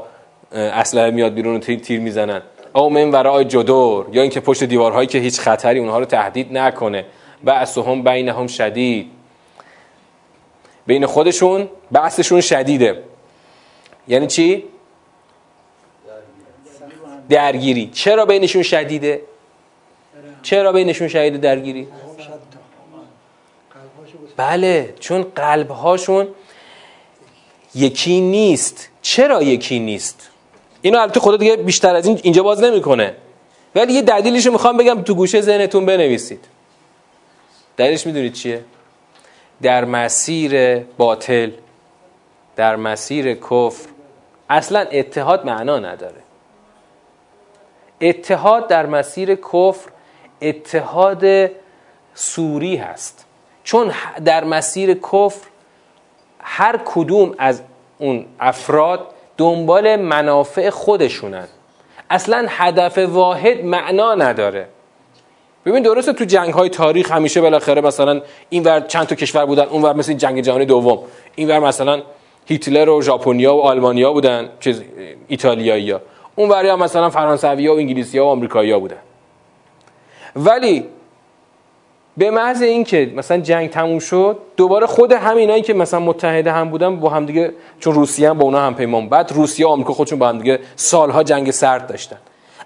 [0.52, 2.42] اسلحه میاد بیرون و تیر می‌زنن.
[2.78, 7.04] او من ورای جدور یا اینکه پشت دیوارهایی که هیچ خطری اونها رو تهدید نکنه
[7.44, 9.10] بعثهم بینهم شدید
[10.86, 13.02] بین خودشون بحثشون شدیده
[14.08, 14.64] یعنی چی؟
[17.28, 19.22] درگیری چرا بینشون شدیده؟
[20.42, 21.88] چرا بینشون شدیده درگیری؟
[24.36, 26.28] بله چون قلبهاشون
[27.74, 30.27] یکی نیست چرا یکی نیست
[30.82, 33.14] اینو البته خدا دیگه بیشتر از این اینجا باز نمی‌کنه.
[33.74, 36.44] ولی یه دلیلش رو می‌خوام بگم تو گوشه ذهنتون بنویسید.
[37.76, 38.64] دلیلش می‌دونید چیه؟
[39.62, 41.50] در مسیر باطل
[42.56, 43.88] در مسیر کفر
[44.50, 46.22] اصلا اتحاد معنا نداره.
[48.00, 49.90] اتحاد در مسیر کفر
[50.42, 51.50] اتحاد
[52.14, 53.24] سوری هست.
[53.64, 53.92] چون
[54.24, 55.46] در مسیر کفر
[56.40, 57.62] هر کدوم از
[57.98, 61.48] اون افراد دنبال منافع خودشونن.
[62.10, 64.68] اصلا هدف واحد معنا نداره.
[65.66, 69.64] ببین درسته تو جنگ های تاریخ همیشه بالاخره مثلا این ور چند تا کشور بودن
[69.64, 70.98] اون ور مثل جنگ جهانی دوم.
[71.34, 72.02] این ور مثلا
[72.46, 74.82] هیتلر و ژاپنیا و آلمانیا بودن چیز
[75.28, 76.00] ایتالیایی ها
[76.36, 78.96] اون ور مثلا فرانسوی ها و انگلیسی ها و آمریکایی ها بودن.
[80.36, 80.84] ولی
[82.18, 86.96] به محض اینکه مثلا جنگ تموم شد دوباره خود همینایی که مثلا متحده هم بودن
[86.96, 90.18] با هم دیگه چون روسیه هم با اونا هم پیمان بعد روسیه و آمریکا خودشون
[90.18, 92.16] با هم دیگه سالها جنگ سرد داشتن.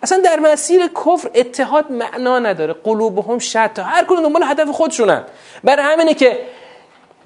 [0.03, 5.25] اصلا در مسیر کفر اتحاد معنا نداره قلوبهم شتا هر کدوم دنبال هدف خودشونن.
[5.65, 6.39] برای همینه که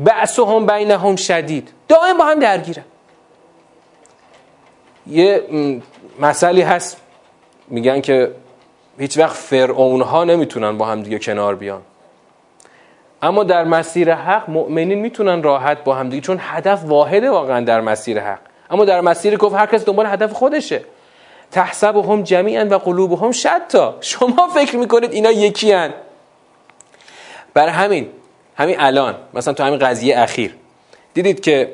[0.01, 1.69] بعثهم بینهم شدید.
[1.89, 2.85] دائم با هم درگیرن.
[5.07, 5.43] یه
[6.21, 6.97] مسئله هست.
[7.69, 8.33] میگن که
[8.99, 11.83] هیچ وقت فرعون ها نمی‌تونن با هم دیگه کنار بیان.
[13.23, 17.81] اما در مسیر حق مؤمنین می‌تونن راحت با هم دیگه چون هدف واحده واقعا در
[17.81, 18.39] مسیر حق.
[18.71, 20.81] اما در مسیر کفر هر کس دنبال هدف خودشه.
[21.51, 23.97] تحسبهم جمیعا و قلوبهم شتا.
[24.01, 25.91] شما فکر می‌کنید اینا یکی هن.
[27.55, 28.09] برای همین
[28.57, 30.55] همین الان مثلا تو همین قضیه اخیر.
[31.15, 31.73] دیدید که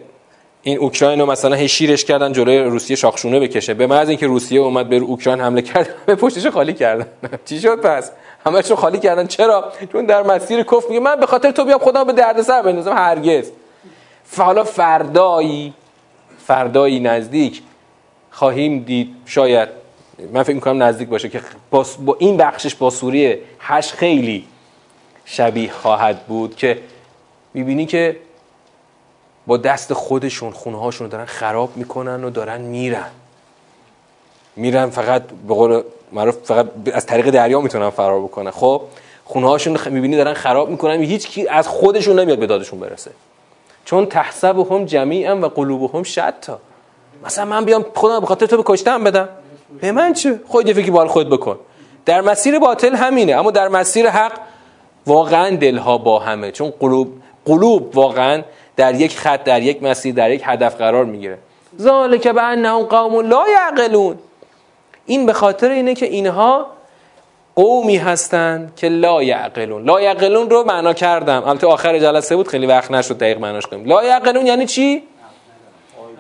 [0.63, 3.75] این اوکراین رو مثلا هی شیرش کردن جلوی روسیه شاخشونه بکشه.
[3.75, 7.07] به محض اینکه روسیه اومد به اوکراین حمله کرد به پشتش خالی کردن.
[7.47, 8.11] چی شد پس؟
[8.47, 9.27] همش رو خالی کردن.
[9.27, 12.93] چرا؟ چون در مسیر کفر میگه من به خاطر تو بیام خودم به دردسر بندازم
[12.93, 13.51] هرگز.
[14.37, 15.75] حالا فردایی
[16.47, 17.63] فردایی نزدیک
[18.31, 19.69] خواهیم دید شاید
[20.33, 24.45] من فکر می‌کنم نزدیک باشه که با, با این بخشش با سوریه هش خیلی
[25.25, 26.79] شبیه خواهد بود که
[27.55, 28.17] می‌بینی که
[29.47, 33.11] با دست خودشون خونه هاشون دارن خراب می‌کنن و دارن میرن.
[34.57, 38.51] میرن فقط به قول معروف فقط از طریق دریا می‌تونن فرار بکنن.
[38.51, 38.83] خب
[39.25, 43.11] خونه هاشون می‌بینی دارن خراب می‌کنن هیچ کی از خودشون نمیاد به دادشون برسه.
[43.85, 46.59] چون تحسبهم جمیعا و قلوبهم شتا.
[47.25, 49.29] مثلا من بیام خودم به خاطر تو به کشتم بدم.
[49.81, 51.59] به من چه؟ خود یه فکری بال خود بکن.
[52.07, 54.33] در مسیر باطل همینه اما در مسیر حق
[55.07, 56.51] واقعا دلها با همه.
[56.51, 57.13] چون قلوب
[57.45, 58.43] قلوب واقعا
[58.77, 61.39] در یک خط در یک مسیر در یک هدف قرار می‌گیره.
[61.81, 64.19] ذالک به انهم قوم لا یعقلون.
[65.07, 66.67] این به خاطر اینه که اینها
[67.55, 69.85] قومی هستند که لا یعقلون.
[69.85, 71.43] لا یعقلون رو معنا کردم.
[71.47, 73.85] البته آخر جلسه بود خیلی وقت نشد دقیق معناش کنیم.
[73.85, 75.03] لا یعقلون یعنی چی؟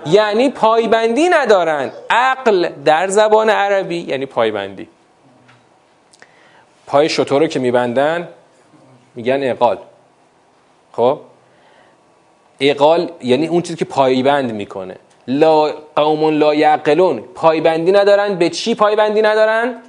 [0.06, 1.92] یعنی پایبندی ندارن.
[2.10, 4.88] عقل در زبان عربی یعنی پایبندی.
[6.86, 8.28] پای شطور رو که میبندن
[9.14, 9.78] میگن اقال.
[10.92, 11.18] خب؟
[12.62, 14.96] اقال یعنی اون چیزی که پایبند می‌کنه.
[15.28, 17.22] لا قوم لا یعقلون.
[17.34, 18.34] پایبندی ندارن.
[18.34, 19.82] به چی پایبندی ندارن؟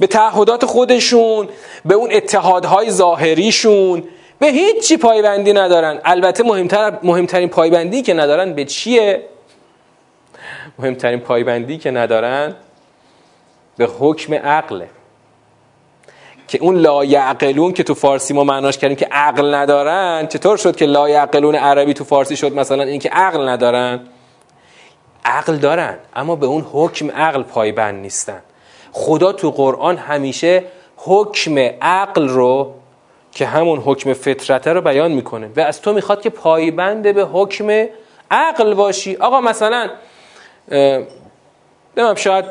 [0.00, 1.48] به تعهدات خودشون
[1.84, 4.04] به اون اتحادهای ظاهریشون.
[4.38, 6.00] به هیچی پایبندی ندارن.
[6.04, 9.24] البته مهمتر مهمترین پایبندی که ندارن به چیه؟
[10.78, 12.54] مهمترین پایبندی که ندارن
[13.76, 14.88] به حکم عقله
[16.50, 20.76] که اون لا یعقلون که تو فارسی ما معناش کردیم که عقل ندارن چطور شد
[20.76, 24.00] که لا یعقلون عربی تو فارسی شد مثلا این که عقل ندارن؟
[25.24, 28.42] عقل دارن اما به اون حکم عقل پایبند نیستن.
[28.92, 30.64] خدا تو قرآن همیشه
[30.96, 32.74] حکم عقل رو
[33.32, 37.86] که همون حکم فطرته رو بیان می‌کنه و از تو می‌خواد که پایبند به حکم
[38.30, 39.16] عقل باشی.
[39.16, 39.90] آقا مثلا
[41.96, 42.44] نمیم شاید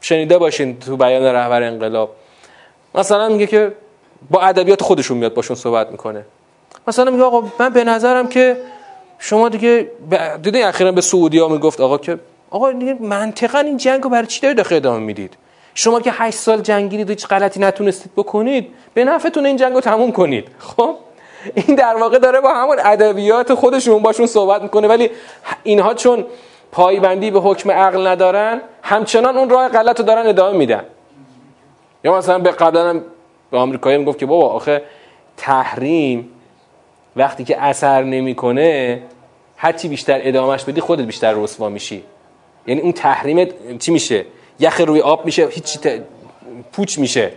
[0.00, 2.10] شنیده باشین تو بیان رهبر انقلاب.
[2.94, 3.72] مثلا میگه که
[4.30, 6.24] با ادبیات خودشون میاد باشون صحبت می‌کنه.
[6.88, 8.56] مثلا میگه آقا من به نظرم که
[9.18, 9.90] شما دیگه
[10.42, 12.18] دیدین اخیرا به سعودی ها می‌گفت آقا که
[12.50, 15.36] آقا دیگه منطقا این جنگ رو برای چی دارید داخل ادامه می‌دید؟
[15.74, 20.12] شما که 8 سال جنگیدید هیچ غلطی نتونستید بکنید به نفعتون این جنگ رو تموم
[20.12, 20.48] کنید.
[20.58, 20.96] خب؟
[21.54, 25.10] این در واقع داره با همون ادبیات خودشون باشون صحبت می‌کنه ولی
[25.62, 26.24] اینها چون
[26.72, 30.84] پایبندی به حکم عقل ندارن همچنان اون راه غلط دارن ادامه میدن.
[32.04, 33.00] یا مثلا به قبلا
[33.50, 34.82] به آمریکایی می‌گفت که بابا آخه
[35.36, 36.28] تحریم
[37.16, 39.02] وقتی که اثر نمی‌کنه
[39.56, 42.02] هرچی بیشتر ادامهش بدی خودت بیشتر رسوا میشی.
[42.66, 44.24] یعنی اون تحریم چی میشه؟
[44.60, 45.78] یخ روی آب میشه هیچ
[46.72, 47.32] پوچ میشه.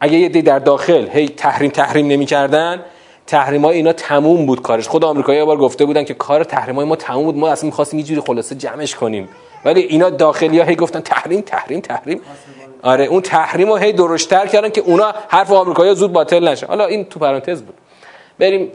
[0.00, 2.84] اگه یه دی در داخل هی تحریم تحریم نمی‌کردن
[3.26, 4.88] تحریم های اینا تموم بود کارش.
[4.88, 7.66] خود آمریکایی یه بار گفته بودن که کار تحریم های ما تموم بود ما اصلا
[7.66, 9.28] می‌خواستیم یه جوری خلاصه جمعش کنیم.
[9.64, 12.20] ولی اینا داخلی ها هی گفتن تحریم تحریم تحریم.
[12.84, 16.66] آره اون تحریم رو هی درشتر کردن که اونا حرف آمریکایی زود باطل نشه.
[16.66, 17.74] حالا این تو پرانتز بود.
[18.38, 18.72] بریم.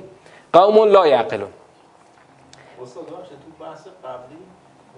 [0.54, 1.50] قوم لا یعقلون.
[2.84, 4.40] استاد تو بحث قبلی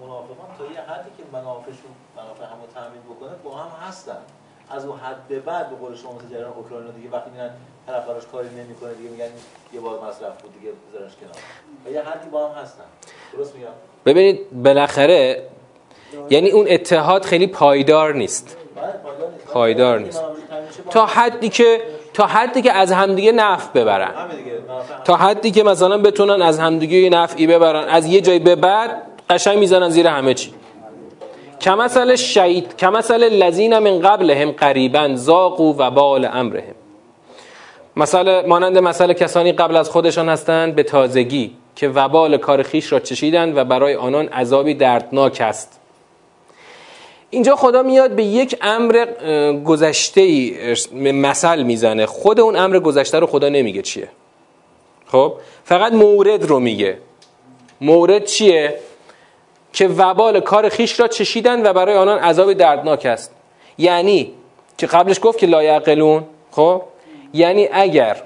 [0.00, 4.18] منافقان تا یه حدی که منافعشون منافع همو تامین بکنه با هم هستن.
[4.70, 7.50] از اون حد به بعد به قول شما مثل جریان اوکراین دیگه وقتی میرن
[7.86, 9.28] طرف براش کاری نمی‌کنه دیگه میگن
[9.72, 11.36] یه بار مصرف بود دیگه بذارش کنار.
[11.86, 12.84] و یه حدی با هم هستن.
[13.32, 13.68] درست میگم؟
[14.06, 15.48] ببینید بالاخره
[16.30, 18.56] یعنی اون اتحاد خیلی پایدار نیست.
[19.52, 20.22] پایدار نیست.
[20.90, 21.80] تا حدی که
[22.14, 24.10] تا حدی که از همدیگه نفع ببرن.
[25.04, 27.88] تا حدی که مثلا بتونن از همدیگه نفعی ببرن.
[27.88, 30.54] از یه جای به بعد قشنگ می‌زنن زیر همه چی.
[31.60, 36.74] کمثل شید کمثل لذین من قبلهم قریبا زاقو و بال امرهم.
[37.96, 43.00] مثلا مانند مثل کسانی قبل از خودشان هستند به تازگی که وبال کار خیش را
[43.00, 45.80] چشیدند و برای آنان عذابی دردناک است.
[47.32, 49.06] اینجا خدا میاد به یک امر
[49.64, 50.22] گذشته
[50.94, 52.06] مثل می‌زنه.
[52.06, 54.08] خود اون امر گذشته رو خدا نمیگه چیه.
[55.06, 56.98] خب؟ فقط مورد رو میگه.
[57.80, 58.74] مورد چیه؟
[59.72, 63.34] که وبال کار خیش را چشیدن و برای آنان عذاب دردناک است.
[63.78, 64.32] یعنی
[64.78, 66.82] که قبلش گفت که لایعقلون خب؟
[67.34, 68.22] یعنی اگر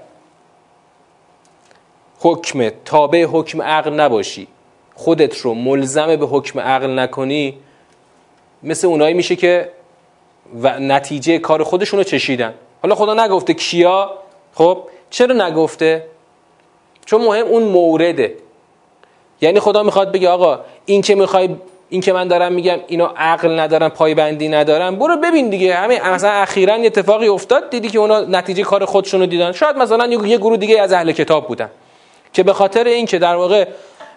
[2.20, 4.46] حکم تابع حکم عقل نباشی
[4.94, 7.58] خودت رو ملزم به حکم عقل نکنی
[8.62, 9.70] مثل اونایی میشه که
[10.62, 12.54] و نتیجه کار خودشون رو چشیدن.
[12.82, 14.10] حالا خدا نگفته کیا؟
[14.54, 14.78] خب
[15.10, 16.06] چرا نگفته؟
[17.06, 18.34] چون مهم اون مورده.
[19.40, 21.48] یعنی خدا می‌خواد بگه آقا این که می‌خوای
[21.88, 24.96] این که من دارم میگم اینا عقل ندارن پایبندی ندارن.
[24.96, 25.74] برو ببین دیگه.
[25.74, 29.52] همین مثلا اخیرا اتفاقی افتاد دیدی که اونا نتیجه کار خودشون رو دیدن.
[29.52, 31.70] شاید مثلا یه گروه دیگه از اهل کتاب بودن
[32.32, 33.66] که به خاطر این که در واقع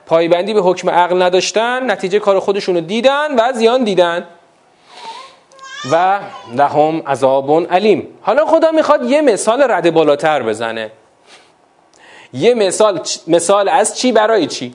[0.09, 4.27] پایبندی به حکم عقل نداشتن نتیجه کار خودشون رو دیدن و زیان دیدن.
[5.91, 6.19] و
[6.55, 8.07] لهم عذاب علیم.
[8.21, 10.91] حالا خدا می‌خواد یه مثال رد بالاتر بزنه.
[12.33, 14.73] یه مثال مثال از چی؟ برای چی؟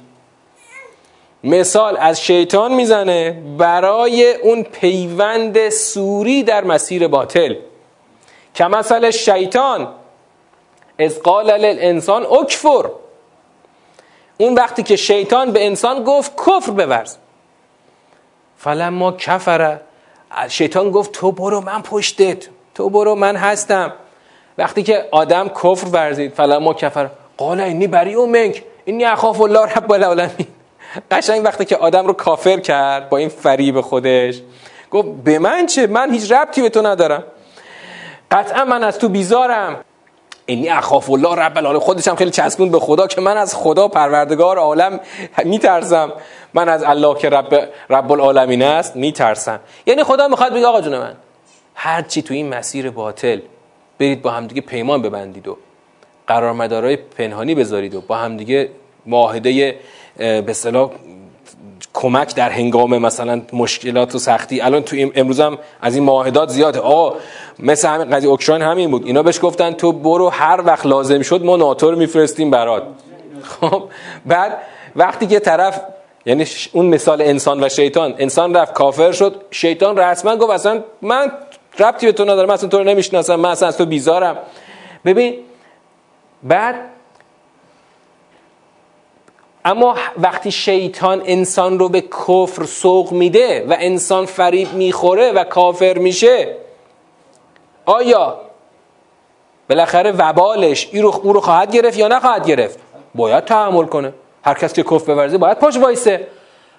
[1.45, 7.55] مثال از شیطان می‌زنه برای اون پیوند سوری در مسیر باطل.
[8.55, 9.89] که مثل شیطان
[10.99, 12.85] از قال للانسان اکفر.
[14.39, 17.16] اون وقتی که شیطان به انسان گفت کفر بورز.
[18.57, 19.80] فلما کفره
[20.49, 23.93] شیطان گفت تو برو من پشتت تو برو من هستم.
[24.59, 29.93] وقتی که آدم کفر ورزید فلما کفر قال اینی بری منک اینی اخاف الله رب
[29.93, 30.47] العالمین.
[31.11, 34.41] قشنگ وقتی که آدم رو کافر کرد با این فریب خودش
[34.91, 37.24] گفت به من چه؟ من هیچ ربطی به تو ندارم.
[38.30, 39.85] قطعا من از تو بیزارم.
[40.47, 41.80] اینی اخاف الله رب العالمین.
[41.80, 45.01] خودش هم خیلی چسبون به خدا که من از خدا پروردگار عالم
[45.45, 46.12] میترسم.
[46.55, 49.61] من از الله که رب, رب العالمین است میترسم.
[49.86, 51.14] یعنی خدا می‌خواد بگه آقا جون من
[51.74, 53.40] هر چی تو این مسیر باطل
[53.99, 55.57] برید با همدیگه پیمان ببندید و
[56.26, 58.70] قرارمدارای پنهانی بذارید و با همدیگه
[59.07, 59.78] معاهده
[60.16, 60.90] به اصطلاح
[61.95, 64.61] کمک در هنگام مثلا مشکلات و سختی.
[64.61, 66.80] الان تو امروز هم از این معاهدات زیاده.
[66.80, 67.16] آقا
[67.59, 69.07] مثل همین قضیه اوکراین همین بود.
[69.07, 72.82] اینا بهش گفتن تو برو هر وقت لازم شد ما ناتو میفرستیم برات.
[73.42, 73.82] خب
[74.26, 74.59] بعد
[74.97, 75.80] وقتی که طرف
[76.26, 78.14] یعنی اون مثال انسان و شیطان.
[78.18, 79.42] انسان رفت کافر شد.
[79.51, 81.32] شیطان رسما گفت اصلا من
[81.78, 84.36] ربطی به تو ندارم اصلا تو رو نمی‌شناسم من اصلا از تو بیزارم.
[85.05, 85.34] ببین
[86.42, 86.74] بعد
[89.65, 95.99] اما وقتی شیطان انسان رو به کفر سوق میده و انسان فریب می‌خوره و کافر
[95.99, 96.57] میشه
[97.87, 98.41] آیا
[99.69, 102.79] بالاخره وبالش او رو خواهد گرفت یا نخواهد گرفت؟
[103.15, 104.12] باید تحمل کنه.
[104.45, 106.27] هر کس که کفر بورزه باید پاش وایسه.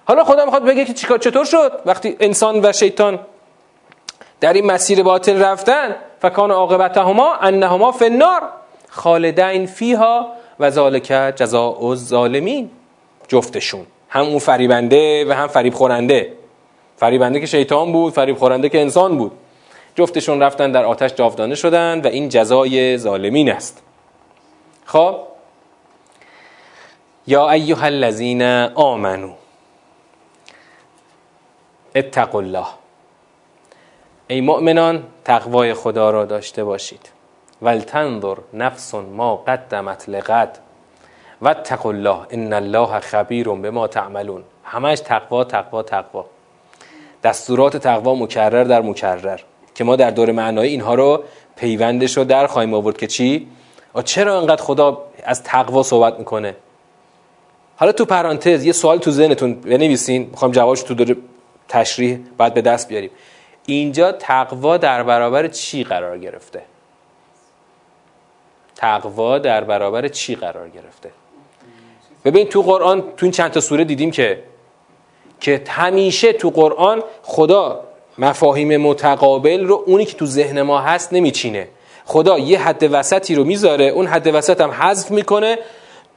[0.04, 3.18] حالا خدا می‌خواد بگه که چیکار چطور شد؟ وقتی انسان و شیطان
[4.40, 8.42] در این مسیر باطل رفتن فکان عاقبتهما انهما فی النار
[8.88, 10.26] خالدین فیها
[10.60, 12.70] و ذالک جزاء الظالمین.
[13.28, 13.86] جفتشون.
[14.08, 16.32] هم اون فریبنده و هم فریب خورنده
[16.96, 19.32] فریبنده که شیطان بود فریب خورنده که انسان بود.
[19.94, 23.82] جفتشون رفتن در آتش جاودانه شدن و این جزای ظالمین است.
[24.84, 25.16] خب؟
[27.26, 28.42] یا ایها الذین
[28.74, 29.32] آمنو.
[31.94, 32.66] اتقوا الله.
[34.28, 37.08] ای مؤمنان تقوای خدا را داشته باشید.
[37.62, 40.58] ولتنظر نفس ما قدمت لغد.
[41.42, 44.44] و اتقوا الله ان الله خبیر ما تعملون.
[44.64, 46.26] همش تقوا تقوا تقوا.
[47.22, 49.40] دستورات تقوا مکرر در مکرر.
[49.74, 51.24] که ما در دور معنای اینها رو
[51.56, 53.48] پیوندش رو در خواهیم آورد که چی؟
[54.04, 56.56] چرا انقدر خدا از تقوا صحبت می‌کنه؟
[57.76, 60.28] حالا تو پرانتز یه سوال تو ذهنتون بنویسین.
[60.30, 61.16] می‌خوام جوابش تو دور
[61.68, 63.10] تشریح بعد به دست بیاریم.
[63.66, 66.62] اینجا تقوا در برابر چی قرار گرفته؟
[68.76, 71.10] تقوا در برابر چی قرار گرفته؟
[72.26, 74.38] ببین تو قرآن تو این چند تا سوره دیدیم که
[75.40, 77.80] که همیشه تو قرآن خدا
[78.18, 81.68] مفاهیم متقابل رو اونی که تو ذهن ما هست نمیچینه.
[82.04, 85.58] خدا یه حد وسطی رو می‌ذاره اون حد وسط هم حذف می‌کنه.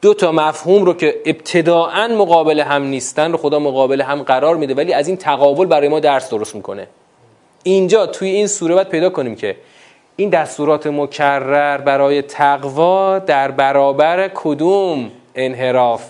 [0.01, 4.73] دو تا مفهوم رو که ابتداعا مقابل هم نیستن رو خدا مقابل هم قرار میده
[4.73, 6.87] ولی از این تقابل برای ما درس درست می‌کنه.
[7.63, 9.55] اینجا توی این سوره باید پیدا کنیم که
[10.15, 16.03] این دستورات مکرر برای تقوا در برابر کدوم انحراف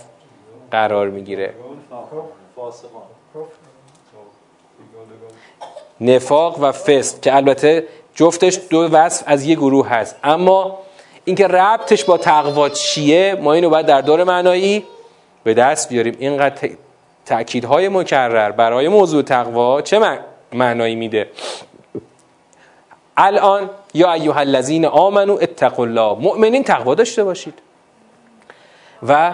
[0.71, 1.53] قرار می‌گیره.
[6.01, 10.15] نفاق و فسق که البته جفتش دو وصف از یه گروه هست.
[10.23, 10.79] اما
[11.25, 14.85] اینکه ربطش با تقوا چیه ما اینو باید در دور معنایی
[15.43, 16.15] به دست بیاریم.
[16.19, 16.69] اینقدر
[17.25, 20.19] تأکیدهای مکرر برای موضوع تقوا چه
[20.53, 21.29] معنایی میده؟
[23.17, 27.53] الان یا ایها الذین آمنو اتقوا الله مؤمنین تقوا داشته باشید.
[29.07, 29.31] و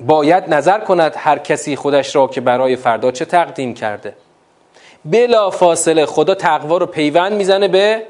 [0.00, 4.14] باید نظر کند هر کسی خودش را که برای فردا چه تقدیم کرده.
[5.04, 8.02] بلا فاصله خدا تقوا رو پیوند می‌زنه به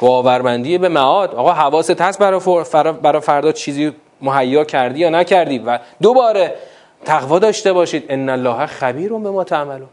[0.00, 1.34] باورمندی به معاد.
[1.34, 2.18] آقا حواست هست
[3.02, 6.54] برای فردا چیزی مهیا کردی یا نکردی؟ و دوباره
[7.04, 8.04] تقوا داشته باشید.
[8.08, 9.88] ان الله خبیر به ما تعملون.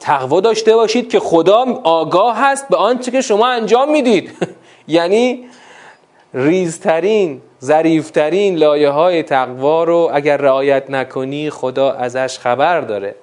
[0.00, 4.30] تقوا داشته باشید که خدا آگاه هست به آنچه که شما انجام می‌دید.
[4.88, 5.48] یعنی
[6.34, 13.14] ریزترین ظریفترین لایه های تقوا رو اگر رعایت نکنی خدا ازش خبر داره.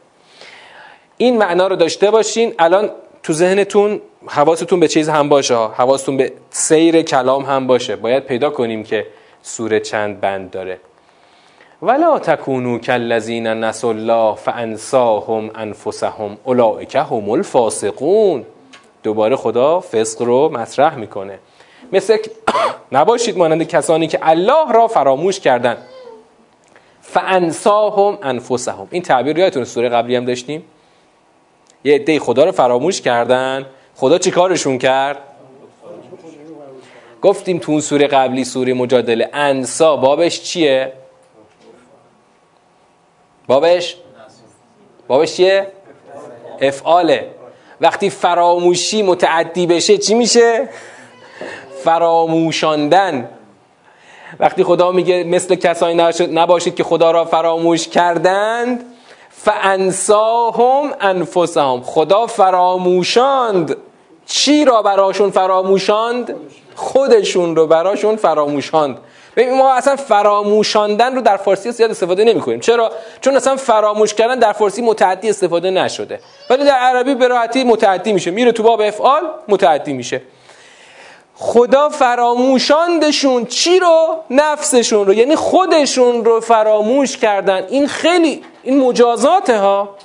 [1.18, 2.54] این معنا رو داشته باشین.
[2.60, 2.90] الان
[3.24, 7.96] تو ذهنتون حواستون به چیز هم باشه حواستون به سیر کلام هم باشه.
[7.96, 9.08] باید پیدا کنیم که
[9.42, 10.80] سوره چند بند داره.
[11.82, 18.46] ولا تکونو کالذین نسوا الله فانساهم انفسهم اولئک هم الفاسقون.
[19.04, 21.40] دوباره خدا فسق رو مطرح می‌کنه.
[21.92, 22.18] مثل
[22.92, 25.78] نباشید مانند کسانی که الله را فراموش کردند.
[27.02, 28.88] فانساهم انفسهم.
[28.92, 30.64] این تعبیر یادتون سوره قبلی هم داشتیم؟
[31.84, 33.66] یه عده خدا رو فراموش کردن.
[33.96, 35.18] خدا چی کارشون کرد؟
[37.22, 39.30] گفتیم تو اون سوره قبلی سوره مجادله.
[39.34, 40.94] انسا بابش چیه؟
[43.48, 43.96] بابش؟
[45.08, 45.68] بابش چیه؟
[46.62, 47.28] افعاله.
[47.82, 50.70] وقتی فراموشی متعدی بشه چی میشه؟
[51.86, 53.30] فراموشاندن.
[54.40, 58.86] وقتی خدا میگه مثل کسانی نباشید که خدا را فراموش کردند
[59.30, 61.82] فانساهم انفسهم.
[61.82, 63.76] خدا فراموشاند.
[64.26, 66.36] چی را براشون فراموشاند؟
[66.76, 68.98] خودشون رو براشون فراموشاند.
[69.36, 74.14] ببین ما اصلا فراموشاندن رو در فارسی زیاد استفاده نمی کنیم چرا؟ چون اصلا فراموش
[74.14, 76.20] کردن در فارسی متعدی استفاده نشده.
[76.50, 78.32] ولی در عربی به راحتی متعدی میشه.
[78.32, 80.22] میره تو باب افعال متعدی میشه.
[81.38, 85.14] خدا فراموشاندشون چی رو؟ نفسشون رو.
[85.14, 87.66] یعنی خودشون رو فراموش کردن.
[87.70, 89.96] این خیلی این مجازاته ها.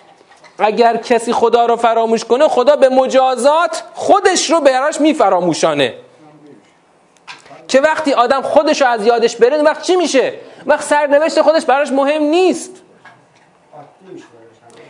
[0.58, 5.94] اگر کسی خدا رو فراموش کنه خدا به مجازات خودش رو براش میفراموشانه.
[7.68, 10.32] که وقتی آدم خودش رو از یادش بره وقت چی میشه؟
[10.66, 12.70] وقت سرنوشت خودش براش مهم نیست.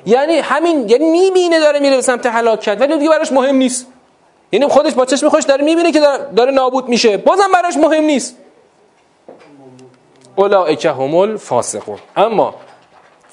[0.07, 3.87] یعنی همین یعنی می‌بینه داره میره به سمت هلاکت ولی دیگه براش مهم نیست.
[4.53, 6.01] یعنی خودش با چشم خوش داره می‌بینه که
[6.37, 7.17] داره نابود میشه.
[7.17, 8.37] بازم براش مهم نیست.
[10.37, 11.99] اولئک هم الفاسقون.
[12.17, 12.55] اما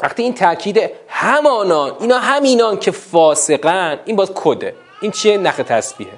[0.02, 4.76] وقتی این تاکید همانان اینا همینان که فاسقن این باز کده.
[5.02, 6.12] این چیه؟ نخ تسبیحه.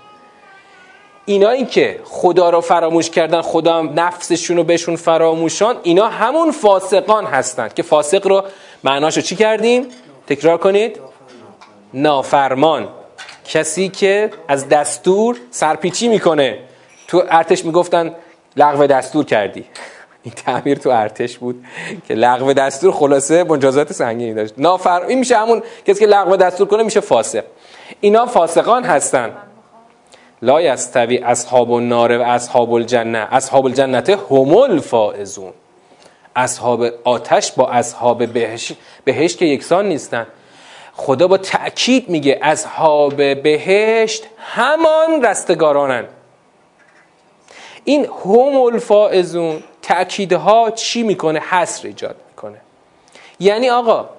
[1.25, 6.51] اینا این که خدا رو فراموش کردن خدا هم نفسشون رو بهشون فراموشان اینا همون
[6.51, 8.43] فاسقان هستند که فاسق رو
[8.83, 9.87] معناشو چی کردیم؟
[10.27, 10.99] تکرار کنید.
[11.93, 12.87] نافرمان.
[13.49, 16.59] کسی که از دستور سرپیچی می‌کنه.
[17.07, 18.15] تو ارتش می‌گفتن
[18.57, 19.65] لغو دستور کردی.
[20.23, 21.65] این تعمیر تو ارتش بود
[22.07, 24.53] که لغو دستور خلاصه مجازات سنگینی داشت.
[24.57, 27.43] نافر این میشه همون کسی که لغو دستور کنه میشه فاسق.
[28.01, 29.31] اینا فاسقان هستن.
[30.41, 33.27] لا یستوی اصحاب النار و اصحاب الجنه.
[33.31, 35.53] اصحاب الجنت هم الفائزون.
[36.35, 38.71] اصحاب آتش با اصحاب بهش
[39.03, 40.27] بهشت که یکسان نیستن.
[40.99, 46.05] خدا با تأکید میگه اصحاب بهشت همان رستگارانن.
[47.83, 52.57] این هم الفائزون تأکیدها چی می‌کنه؟ حسر ایجاد می‌کنه.
[53.39, 54.09] یعنی آقا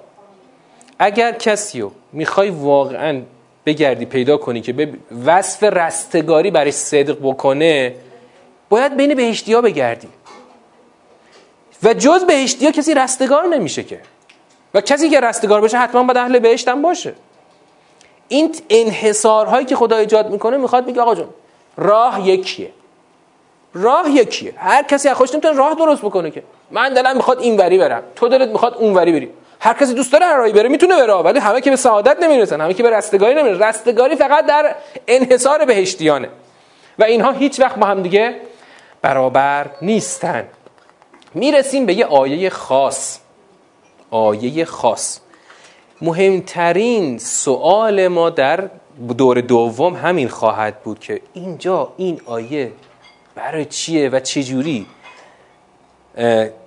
[0.99, 3.21] اگر کسی رو می‌خوای واقعا
[3.65, 4.93] بگردی پیدا کنی که به
[5.25, 7.95] وصف رستگاری برای صدق بکنه
[8.69, 10.07] باید بین بهشتی ها بگردی.
[11.83, 13.99] و جز بهشتی ها کسی رستگار نمیشه که.
[14.73, 17.13] و کسی که رستگار بشه حتما باید اهل بهشت هم باشه.
[18.27, 21.29] این انحصارهایی که خدا ایجاد می‌کنه می‌خواد میگه آقا جون
[21.77, 22.71] راه یکیه.
[23.73, 24.53] راه یکیه.
[24.57, 26.43] هر کسی از خوش نمی‌تونه راه درست بکنه که.
[26.71, 28.03] من دلم می‌خواد این وری برم.
[28.15, 29.29] تو دلت می‌خواد اون وری بری.
[29.59, 32.73] هر کسی دوست داره هر بره می‌تونه بره ولی همه که به سعادت نمی‌رسن همه
[32.73, 33.63] که به رستگاری نمی‌رسن.
[33.63, 34.75] رستگاری فقط در
[35.07, 36.29] انحصار بهشتیانه.
[36.99, 38.35] و اینها هیچ وقت با هم دیگه
[39.01, 40.47] برابر نیستن.
[41.33, 43.19] می‌رسیم به یه آیه خاص.
[44.11, 45.19] آیه خاص.
[46.01, 48.69] مهمترین سوال ما در
[49.17, 52.71] دور دوم همین خواهد بود که اینجا این آیه
[53.35, 54.85] برای چیه و چجوری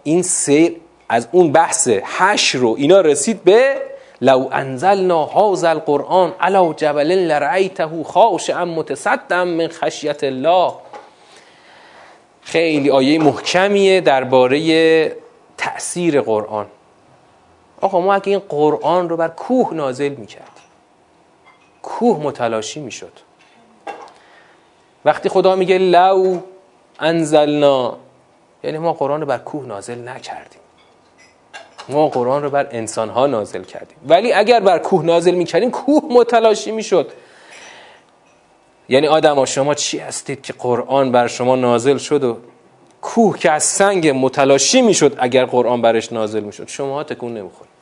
[0.05, 0.77] این سیر
[1.09, 3.77] از اون بحث هش رو اینا رسید به
[4.21, 10.73] لو انزلنا هذا القرآن على جبل لرأيته خاشعا متصدعا من خشیت الله.
[12.43, 15.17] خیلی آیه محکمیه درباره
[15.59, 16.67] تأثیر قرآن.
[17.81, 20.65] آقا ما اگه این قرآن رو بر کوه نازل می‌کردیم
[21.83, 23.13] کوه متلاشی می‌شد.
[25.05, 26.39] وقتی خدا میگه لو
[27.01, 27.97] انزلنا
[28.65, 30.61] یعنی ما قرآن رو بر کوه نازل نکردیم.
[31.89, 33.97] ما قرآن رو بر انسان ها نازل کردیم.
[34.09, 37.13] ولی اگر بر کوه نازل می‌کردیم کوه متلاشی می‌شد.
[38.89, 42.37] یعنی آدم شما چی هستید که قرآن بر شما نازل شد و
[43.05, 46.69] کوه که از سنگ متلاشی می‌شد اگر قرآن برش نازل می‌شد.
[46.69, 47.75] شما ها تکون نمی‌خورید.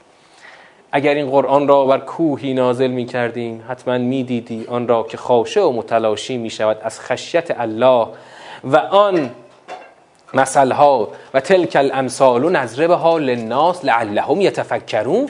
[0.93, 5.17] اگر این قرآن را بر کوهی نازل می کردیم حتما می دیدی آن را که
[5.17, 8.07] خاشه و متلاشی می شود از خشیت الله
[8.65, 9.31] و آن
[10.35, 11.09] مثلها.
[11.35, 15.29] و تلک الامثال نضربها للناس لعلهم یتفکرون.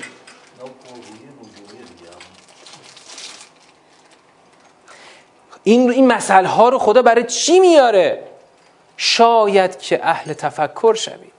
[5.64, 8.31] این این مسئله ها رو خدا برای چی میاره؟
[8.96, 11.32] شاید که اهل تفکر شوید.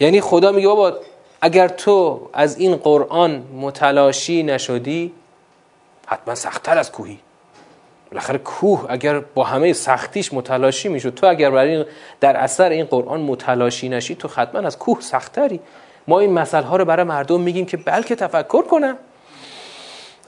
[0.00, 0.92] یعنی خدا میگه بابا
[1.40, 5.12] اگر تو از این قرآن متلاشی نشدی
[6.06, 7.18] حتما سختتر از کوهی.
[8.10, 11.84] بالاخره کوه اگر با همه سختیش متلاشی می‌شد تو اگر برای
[12.20, 15.60] در اثر این قرآن متلاشی نشی تو حتما از کوه سختتری.
[16.08, 18.96] ما این مسئله ها رو برای مردم میگیم که بلکه تفکر کنن.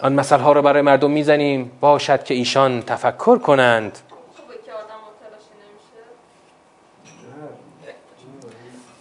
[0.00, 3.98] آن مسئله ها رو برای مردم می‌زنیم باشد که ایشان تفکر کنند.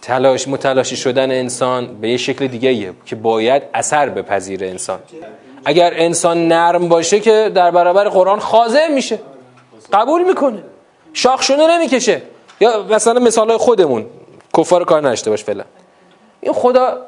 [0.04, 4.98] تلاش متلاشی شدن انسان به یه شکل دیگه ایه که باید اثر بپذیره انسان.
[5.64, 9.18] اگر انسان نرم باشه که در برابر قرآن خاضع میشه.
[9.92, 10.62] قبول می‌کنه.
[11.12, 12.22] شاخشونه نمی‌کشه.
[12.60, 14.06] یا مثلا مثال خودمون.
[14.56, 15.64] کفار کار نشته باش فعلا.
[16.40, 16.98] این خدا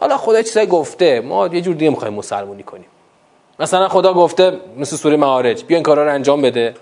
[0.00, 1.20] حالا خدا چیزایی گفته.
[1.20, 2.86] ما یه جور دیگه می‌خوایم مسلمونی کنیم.
[3.58, 6.74] مثلا خدا گفته مثل سوره معارج بیا این کارا رو انجام بده.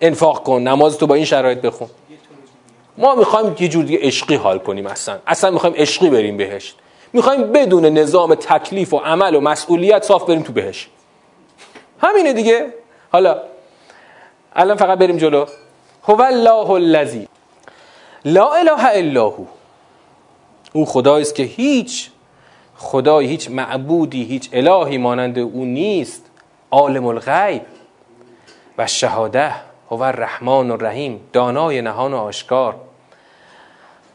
[0.00, 1.88] انفاق کن نماز تو با این شرایط بخون.
[2.98, 5.18] ما می‌خوایم یه جور دیگه عشقی حال کنیم اصلا.
[5.26, 6.76] اصلا می‌خوایم عشقی بریم بهشت
[7.12, 10.88] می‌خوایم بدون نظام تکلیف و عمل و مسئولیت صاف بریم تو بهش.
[12.00, 12.74] همینه دیگه.
[13.12, 13.42] حالا
[14.56, 15.46] الان فقط بریم جلو.
[16.04, 17.28] هو الله الذی
[18.24, 19.44] لا اله الا هو.
[20.72, 22.10] او خدایی است که هیچ
[22.76, 26.26] خدای هیچ معبودی هیچ الهی مانند او نیست.
[26.70, 27.62] عالم الغیب
[28.78, 29.54] و شهاده
[29.92, 32.74] هو الرحمن الرحیم دانای نهان و آشکار.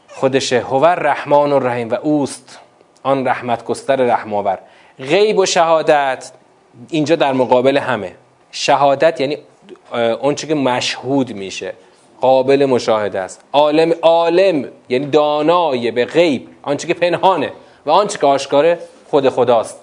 [0.10, 2.60] خودشه هو الرحمن الرحیم و اوست.
[3.04, 4.60] آن رحمت گستر رحماور
[5.00, 6.32] غیب و شهادت
[6.90, 8.16] اینجا در مقابل همه.
[8.52, 9.38] شهادت یعنی
[10.22, 11.74] اونچه که مشهود میشه.
[12.22, 13.42] قابل مشاهده است.
[13.54, 16.48] عالم عالم یعنی دانای به غیب.
[16.64, 17.52] آنچه که پنهانه.
[17.86, 19.80] و آنچه که آشکاره خود خداست.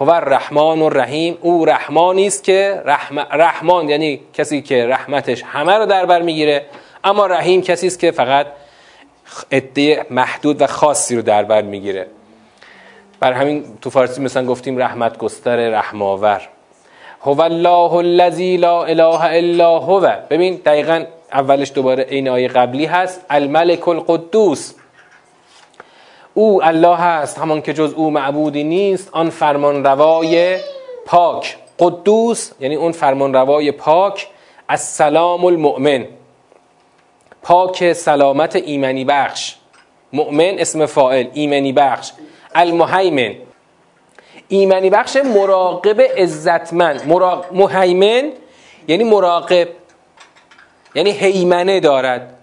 [0.00, 3.18] هو رحمان و رحیم او رحمانی است که رحم...
[3.18, 6.66] رحمان یعنی کسی که رحمتش همه رو در بر می‌گیره.
[7.04, 8.46] اما رحیم کسی است که فقط
[9.52, 12.06] عده محدود و خاصی رو در بر می‌گیره.
[13.20, 16.42] بر همین تو فارسی مثلا گفتیم رحمت گستر رحماور
[17.20, 20.10] هو الله الذی لا اله الا هو.
[20.30, 23.26] ببین دقیقا اولش دوباره این آیه قبلی هست.
[23.30, 24.74] الملک القدوس.
[26.38, 30.58] او الله هست همان که جز او معبودی نیست آن فرمان روای
[31.06, 31.56] پاک.
[31.78, 34.28] قدوس یعنی اون فرمان روای پاک
[34.68, 36.06] از سلام المؤمن.
[37.42, 39.54] پاک سلامت ایمنی بخش.
[40.12, 42.12] مؤمن اسم فائل ایمنی بخش.
[42.54, 43.34] المهیمن.
[44.48, 47.08] ایمنی بخش مراقب عزتمند.
[47.08, 47.46] مراق...
[47.52, 48.32] مهیمن
[48.88, 49.68] یعنی مراقب.
[50.94, 52.35] یعنی حیمنه دارد.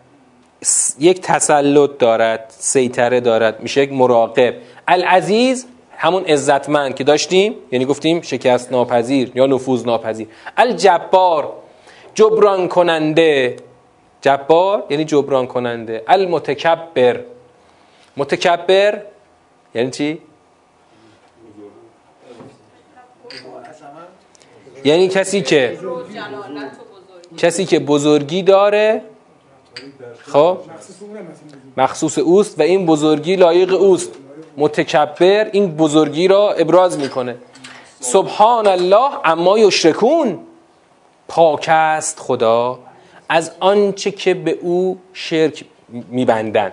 [1.00, 4.56] یک تسلط دارد سیطره دارد میشه یک مراقب.
[4.88, 5.66] العزیز
[5.98, 10.28] همون عزتمند که داشتیم یعنی گفتیم شکست ناپذیر یا نفوذ ناپذیر.
[10.58, 11.54] الجبار
[12.14, 13.56] جبران کننده
[14.22, 17.20] جبار یعنی جبران کننده المتکبر.
[18.18, 19.02] متکبر
[19.76, 20.20] یعنی چی؟
[24.84, 25.80] یعنی کسی که
[27.38, 29.02] کسی که بزرگی داره
[30.32, 30.58] خب؟
[31.78, 34.12] مخصوص اوست و این بزرگی لایق اوست.
[34.58, 37.36] متکبر این بزرگی را ابراز می‌کنه.
[38.00, 40.40] سبحان الله اما یشرکون.
[41.28, 42.80] پاک است خدا.
[43.30, 46.72] از آنچه که به او شرک میبندن.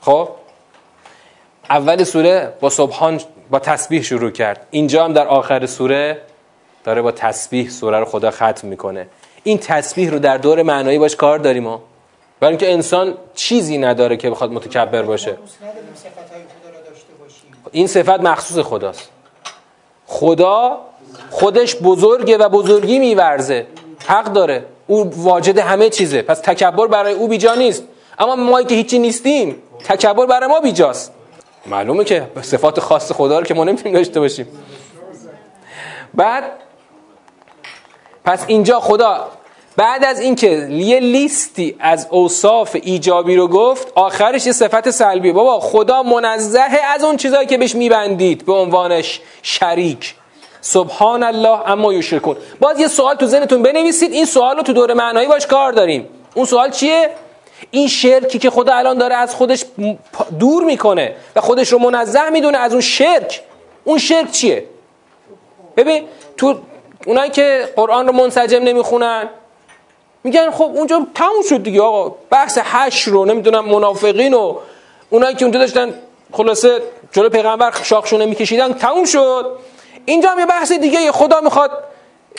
[0.00, 0.28] خب؟
[1.70, 3.20] اول سوره با سبحان
[3.50, 4.66] با تسبیح شروع کرد.
[4.70, 6.20] اینجا هم در آخر سوره
[6.84, 9.08] داره با تسبیح سوره رو خدا ختم می‌کنه.
[9.42, 11.82] این تسبیح رو در دور معنایی باش کار داریم ها.
[12.42, 15.36] برای اینکه انسان چیزی نداره که بخواد متکبر باشه.
[17.72, 19.10] این صفت مخصوص خداست.
[20.06, 20.80] خدا
[21.30, 23.66] خودش بزرگه و بزرگی میورزه.
[24.06, 24.64] حق داره.
[24.86, 26.22] او واجد همه چیزه.
[26.22, 27.84] پس تکبر برای او بیجا نیست.
[28.18, 31.12] اما ما که هیچی نیستیم تکبر برای ما بیجاست.
[31.66, 34.46] معلومه که صفات خاص خدا رو که ما نمی‌تونیم داشته باشیم.
[36.14, 36.44] بعد
[38.24, 39.28] پس اینجا خدا
[39.76, 45.32] بعد از اینکه یه لیستی از اوصاف ایجابی رو گفت آخرش یه صفت سلبی.
[45.32, 46.60] بابا خدا منزه
[46.94, 48.46] از اون چیزایی که بهش میبندید.
[48.46, 50.14] به عنوانش شریک.
[50.60, 52.36] سبحان الله اما یشرکون.
[52.60, 54.12] باز یه سوال تو ذهنتون بنویسید.
[54.12, 56.08] این سوال رو تو دور معنایی باش کار داریم.
[56.34, 57.10] اون سوال چیه؟
[57.70, 59.64] این شرکی که خدا الان داره از خودش
[60.38, 63.42] دور می‌کنه و خودش رو منزه می‌دونه از اون شرک.
[63.84, 64.64] اون شرک چیه؟
[65.76, 66.04] ببین
[66.36, 66.54] تو
[67.06, 69.28] اونایی که قرآن رو منسجم نمی‌خونن
[70.24, 74.54] میگن خب اونجا تموم شد دیگه آقا بحث حش رو نمی‌دونم منافقین و
[75.10, 75.94] اونایی که اونجا داشتن
[76.32, 79.46] خلاصه جلو پیغمبر شاخشونه میکشیدن تموم شد.
[80.04, 81.70] اینجا هم یه بحث دیگه خدا می‌خواد.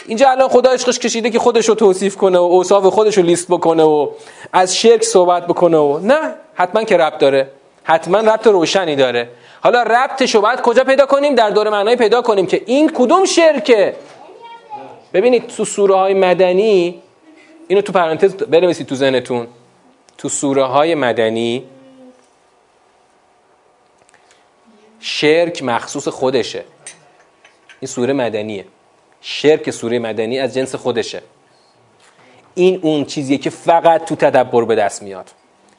[0.07, 3.47] اینجا الان خدا عشقش کشیده که خودش رو توصیف کنه و اوصاف خودش رو لیست
[3.47, 4.07] بکنه و
[4.53, 7.49] از شرک صحبت بکنه و نه حتما که ربط داره.
[7.83, 9.29] حتما ربط روشنی داره.
[9.61, 13.25] حالا ربطش رو باید کجا پیدا کنیم؟ در دور معنای پیدا کنیم که این کدوم
[13.25, 13.95] شرکه؟
[15.13, 17.01] ببینید تو سوره های مدنی
[17.67, 19.47] اینو تو پرانتز بنویسید تو ذهنتون.
[20.17, 21.63] تو سوره های مدنی.
[24.99, 26.63] شرک مخصوص خودشه.
[27.79, 28.65] این سوره مدنیه.
[29.21, 31.21] شرک سوره مدنی از جنس خودشه.
[32.55, 35.31] این اون چیزیه که فقط تو تدبر به دست میاد.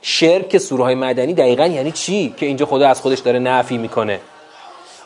[0.03, 4.20] شرک سوره های مدنی دقیقا یعنی چی؟ که اینجا خدا از خودش داره نفی می‌کنه.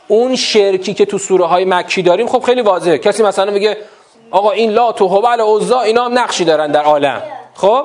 [0.08, 2.98] اون شرکی که تو سوره های مکی داریم خب خیلی واضحه.
[2.98, 3.76] کسی مثلا میگه
[4.30, 7.22] آقا این لا تو هبل اوزا اینا هم نقشی دارن در عالم.
[7.54, 7.84] خب؟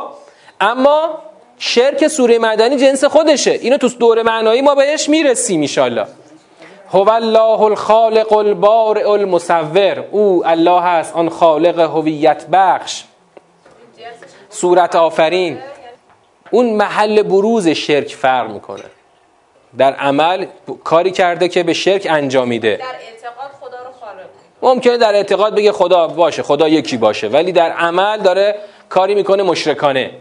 [0.62, 1.10] اما
[1.60, 3.52] شرک سوره مدنی جنس خودشه.
[3.52, 6.06] اینو تو دور معنایی ما بهش می‌رسیم ایشالله
[6.92, 10.04] هو الله الخالق البارئ المصور.
[10.12, 13.04] او الله هست آن خالق هویت بخش.
[14.50, 15.60] صورت آفرین.
[16.52, 18.84] اون محل بروز شرک فرق می‌کنه.
[19.78, 20.46] در عمل
[20.84, 23.52] کاری کرده که به شرک انجامیده در اعتقاد
[24.64, 28.56] ممکنه در اعتقاد بگه خدا باشه خدا یکی باشه ولی در عمل داره
[28.90, 30.12] کاری می‌کنه مشرکانه.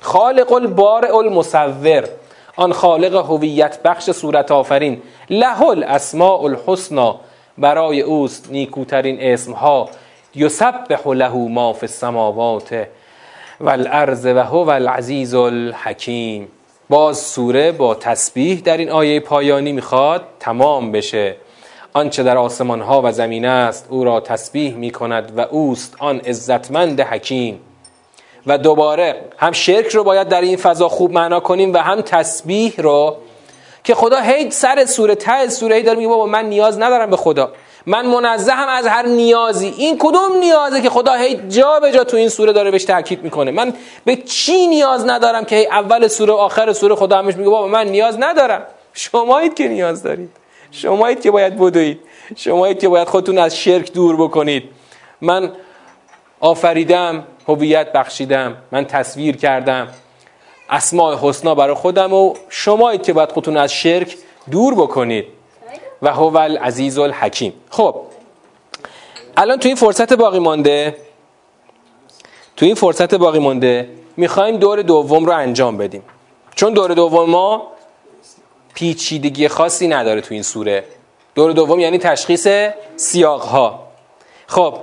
[0.00, 2.08] خالق البارئ المصور.
[2.56, 5.02] آن خالق هویت بخش صورت آفرین.
[5.30, 7.20] له الاسماء الحسنا
[7.58, 9.88] برای اوست نیکوترین اسمها.
[10.34, 12.86] یسبح له ما فی السماوات
[13.60, 16.48] والارض و هو العزیز الحکیم.
[16.88, 21.36] باز سوره با تسبیح در این آیه پایانی می‌خواد تمام بشه.
[21.98, 26.18] آنچه در آسمان ها و زمین است او را تسبیح می کند و اوست آن
[26.18, 27.60] عزتمند حکیم.
[28.46, 32.74] و دوباره هم شرک رو باید در این فضا خوب معنا کنیم و هم تسبیح
[32.78, 33.16] رو
[33.84, 37.16] که خدا هی سر سوره ته سوره هی داره میگه بابا من نیاز ندارم به
[37.16, 37.52] خدا
[37.86, 39.74] من منزهم از هر نیازی.
[39.78, 43.22] این کدوم نیازه که خدا هی جا به جا تو این سوره داره بهش تاکید
[43.22, 43.72] می‌کنه؟ من
[44.04, 47.86] به چی نیاز ندارم که هی اول سوره آخر سوره خدا همش میگه بابا من
[47.86, 50.30] نیاز ندارم شمایید که نیاز دارید.
[50.70, 52.00] شمایید که باید بدوید.
[52.36, 54.64] شمایید که باید خودتون از شرک دور بکنید.
[55.20, 55.52] من
[56.40, 58.56] آفریدم هویت بخشیدم.
[58.72, 59.88] من تصویر کردم.
[60.70, 64.16] اسماء حسنا برای خودم و شمایید که باید خودتون از شرک
[64.50, 65.24] دور بکنید.
[66.02, 67.52] و هو العزیز الحکیم.
[67.70, 67.96] خب.
[69.36, 70.96] الان تو این فرصت باقی مانده
[72.56, 76.02] تو این فرصت باقی مانده می‌خوایم دور دوم رو انجام بدیم.
[76.54, 77.66] چون دور دوم ما
[78.74, 80.84] پیچیدگی خاصی نداره تو این سوره.
[81.34, 82.48] دور دوم یعنی تشخیص
[82.96, 83.88] سیاق ها
[84.46, 84.78] خب.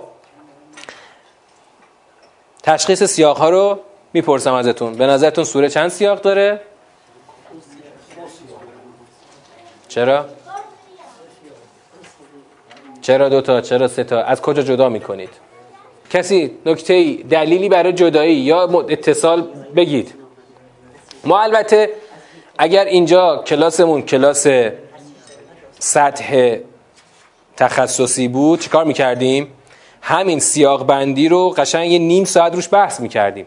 [2.63, 3.79] تشخیص سیاق ها رو
[4.13, 4.93] می‌پرسم ازتون.
[4.93, 6.61] به نظرتون سوره چند سیاق داره؟
[9.87, 10.25] چرا؟
[13.01, 15.29] چرا دو تا؟ چرا سه تا؟ از کجا جدا می‌کنید؟
[16.09, 19.41] کسی نکته دلیلی برای جدایی یا اتصال
[19.75, 20.13] بگید.
[21.23, 21.89] ما البته
[22.57, 24.47] اگر اینجا کلاسمون کلاس
[25.79, 26.57] سطح
[27.57, 29.47] تخصصی بود چیکار می‌کردیم؟
[30.01, 33.45] همین سیاق بندی رو قشنگ یه نیم ساعت روش بحث می‌کردیم.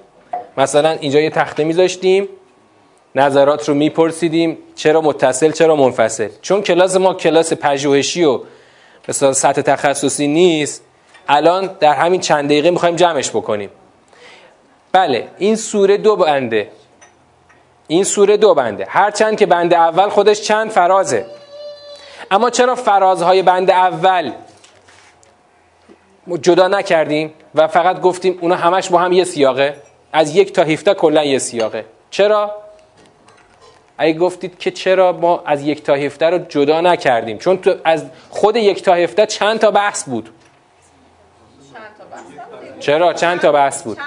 [0.56, 2.28] مثلا اینجا یه تخته میذاشتیم
[3.14, 8.40] نظرات رو میپرسیدیم چرا متصل چرا منفصل؟ چون کلاس ما کلاس پژوهشی و
[9.08, 10.82] مثلا سطح تخصصی نیست
[11.28, 13.70] الان در همین چند دقیقه می‌خوایم جمعش بکنیم.
[14.92, 16.68] بله این سوره دو بنده.
[17.88, 18.86] این سوره دو بنده.
[18.88, 21.26] هرچند که بند اول خودش چند فرازه.
[22.30, 24.32] اما چرا فرازهای بند اول
[26.42, 29.76] جدا نکردیم و فقط گفتیم اونا همش با هم یه سیاقه؟
[30.12, 31.84] از یک تا هفته کلا یه سیاقه.
[32.10, 32.54] چرا؟
[33.98, 38.04] اگه گفتید که چرا ما از یک تا هفته رو جدا نکردیم؟ چون تو از
[38.30, 40.30] خود یک تا هفته چند تا بحث بود؟
[42.80, 43.98] چرا چند تا بحث بود؟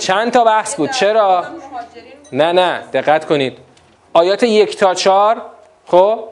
[0.00, 0.90] چند تا بحث بود.
[0.90, 1.44] چرا؟
[2.32, 3.58] نه نه دقت کنید.
[4.12, 5.42] آیات یک تا چار
[5.86, 6.24] خب؟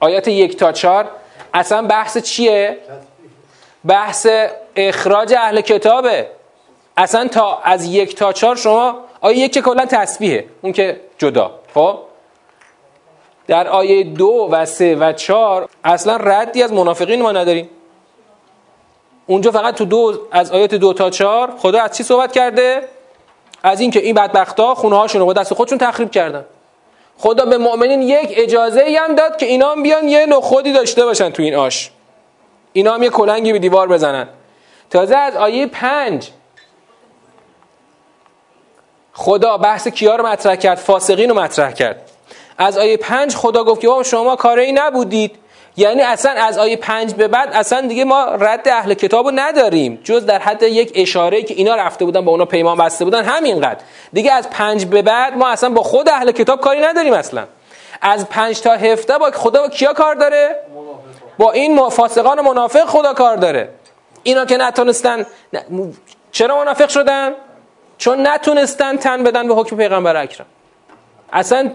[0.00, 1.08] آیات یک تا چار
[1.54, 2.78] اصلا بحث چیه؟
[3.84, 4.26] بحث
[4.76, 6.26] اخراج اهل کتابه.
[6.96, 10.44] اصلا تا از یک تا چار شما آیه یک که کلا تسبیحه.
[10.62, 11.98] اون که جدا خب؟
[13.46, 17.70] در آیه دو و سه و چار اصلا ردی از منافقین ما نداریم.
[19.26, 22.88] اونجا فقط تو دو از آیات دو تا چار خدا از چی صحبت کرده؟
[23.62, 26.44] از اینکه این بدبختا خونه هاشون رو با دست خودشون تخریب کردن.
[27.18, 31.04] خدا به مؤمنین یک اجازه ای هم داد که اینا هم بیان یه نخودی داشته
[31.04, 31.90] باشن تو این آش.
[32.72, 34.28] اینا هم یه کلنگی به دیوار بزنن.
[34.90, 36.28] تازه از آیه پنج.
[39.12, 42.10] خدا بحث کیا رو مطرح کرد؟ فاسقین رو مطرح کرد.
[42.58, 45.38] از آیه پنج خدا گفت که شما کاری نبودید.
[45.76, 50.00] یعنی اصلا از آیه پنج به بعد اصلا دیگه ما رد اهل کتاب نداریم.
[50.04, 53.80] جز در حد یک اشاره که اینا رفته بودن با اونا پیمان بسته بودن همینقدر.
[54.12, 57.44] دیگه از پنج به بعد ما اصلا با خود اهل کتاب کاری نداریم اصلا.
[58.00, 60.56] از پنج تا هفته با خدا با کیا کار داره؟
[61.38, 63.68] با این فاسقان منافق خدا کار داره.
[64.22, 65.26] اینا که نتونستن
[66.32, 67.32] چرا منافق شدن؟
[67.98, 70.46] چون نتونستن تن بدن به حکم پیغمبر اکرم.
[71.32, 71.70] اصلا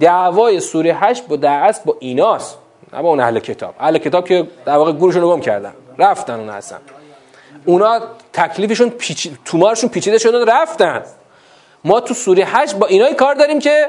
[0.00, 2.58] دعوای سوره هشت با دعوت با ایناست.
[2.92, 3.74] با اون اهل کتاب.
[3.80, 5.72] اهل کتاب که در واقع گورشون رو گم کردن.
[5.98, 6.78] رفتن اون اصلا.
[7.64, 8.00] اونا
[8.32, 9.28] تکلیفشون پیچ...
[9.44, 11.02] تومارشون پیچیده شده رفتن.
[11.84, 13.86] ما تو سوره هشت با اینای کار داریم که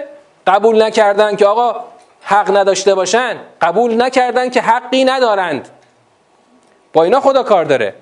[0.47, 1.83] قبول نکردن که آقا
[2.21, 5.69] حق نداشته باشن قبول نکردن که حقی ندارند.
[6.93, 7.93] با اینا خدا کار داره.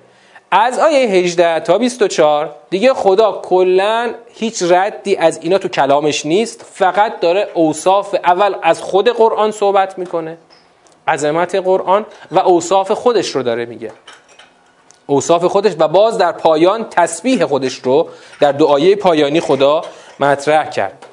[0.52, 6.66] از آیه 18 تا 24 دیگه خدا کلا هیچ ردی از اینا تو کلامش نیست.
[6.74, 10.38] فقط داره اوصاف اول از خود قرآن صحبت می‌کنه.
[11.08, 13.92] عظمت قرآن و اوصاف خودش رو داره میگه.
[15.06, 19.82] اوصاف خودش و باز در پایان تسبیح خودش رو در دعایه پایانی خدا
[20.20, 21.06] مطرح کرد.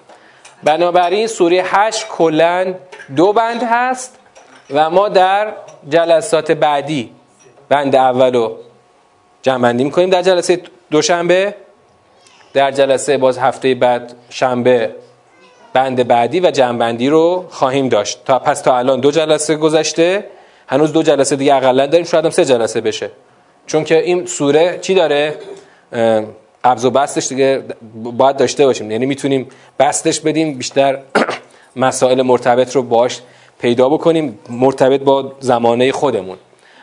[0.62, 2.74] بنابراین سوره 8 کلا
[3.16, 4.18] دو بند هست
[4.70, 5.52] و ما در
[5.88, 7.12] جلسات بعدی
[7.68, 8.56] بند اولو
[9.42, 10.10] جمع می‌کنیم.
[10.10, 11.54] در جلسه دوشنبه
[12.52, 14.94] در جلسه باز هفته بعد شنبه
[15.72, 18.24] بند بعدی و جنبندی رو خواهیم داشت.
[18.24, 20.24] تا پس تا الان دو جلسه گذشته
[20.66, 23.10] هنوز دو جلسه دیگه اقلا داریم شاید هم سه جلسه بشه.
[23.66, 25.34] چون که این سوره چی داره؟
[26.64, 27.62] قبض و بستش دیگه
[27.94, 28.90] باید داشته باشیم.
[28.90, 29.48] یعنی می‌تونیم
[29.78, 30.98] بستش بدیم بیشتر
[31.76, 33.20] مسائل مرتبط رو باش
[33.60, 36.36] پیدا بکنیم مرتبط با زمانه خودمون.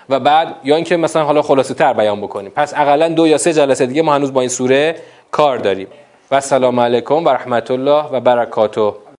[0.09, 2.51] و بعد یا اینکه مثلا حالا خلاصه تر بیان بکنیم.
[2.55, 4.95] پس اقلا دو یا سه جلسه دیگه ما هنوز با این سوره
[5.31, 5.87] کار داریم.
[6.32, 8.93] و سلام علیکم و رحمت الله و برکاته.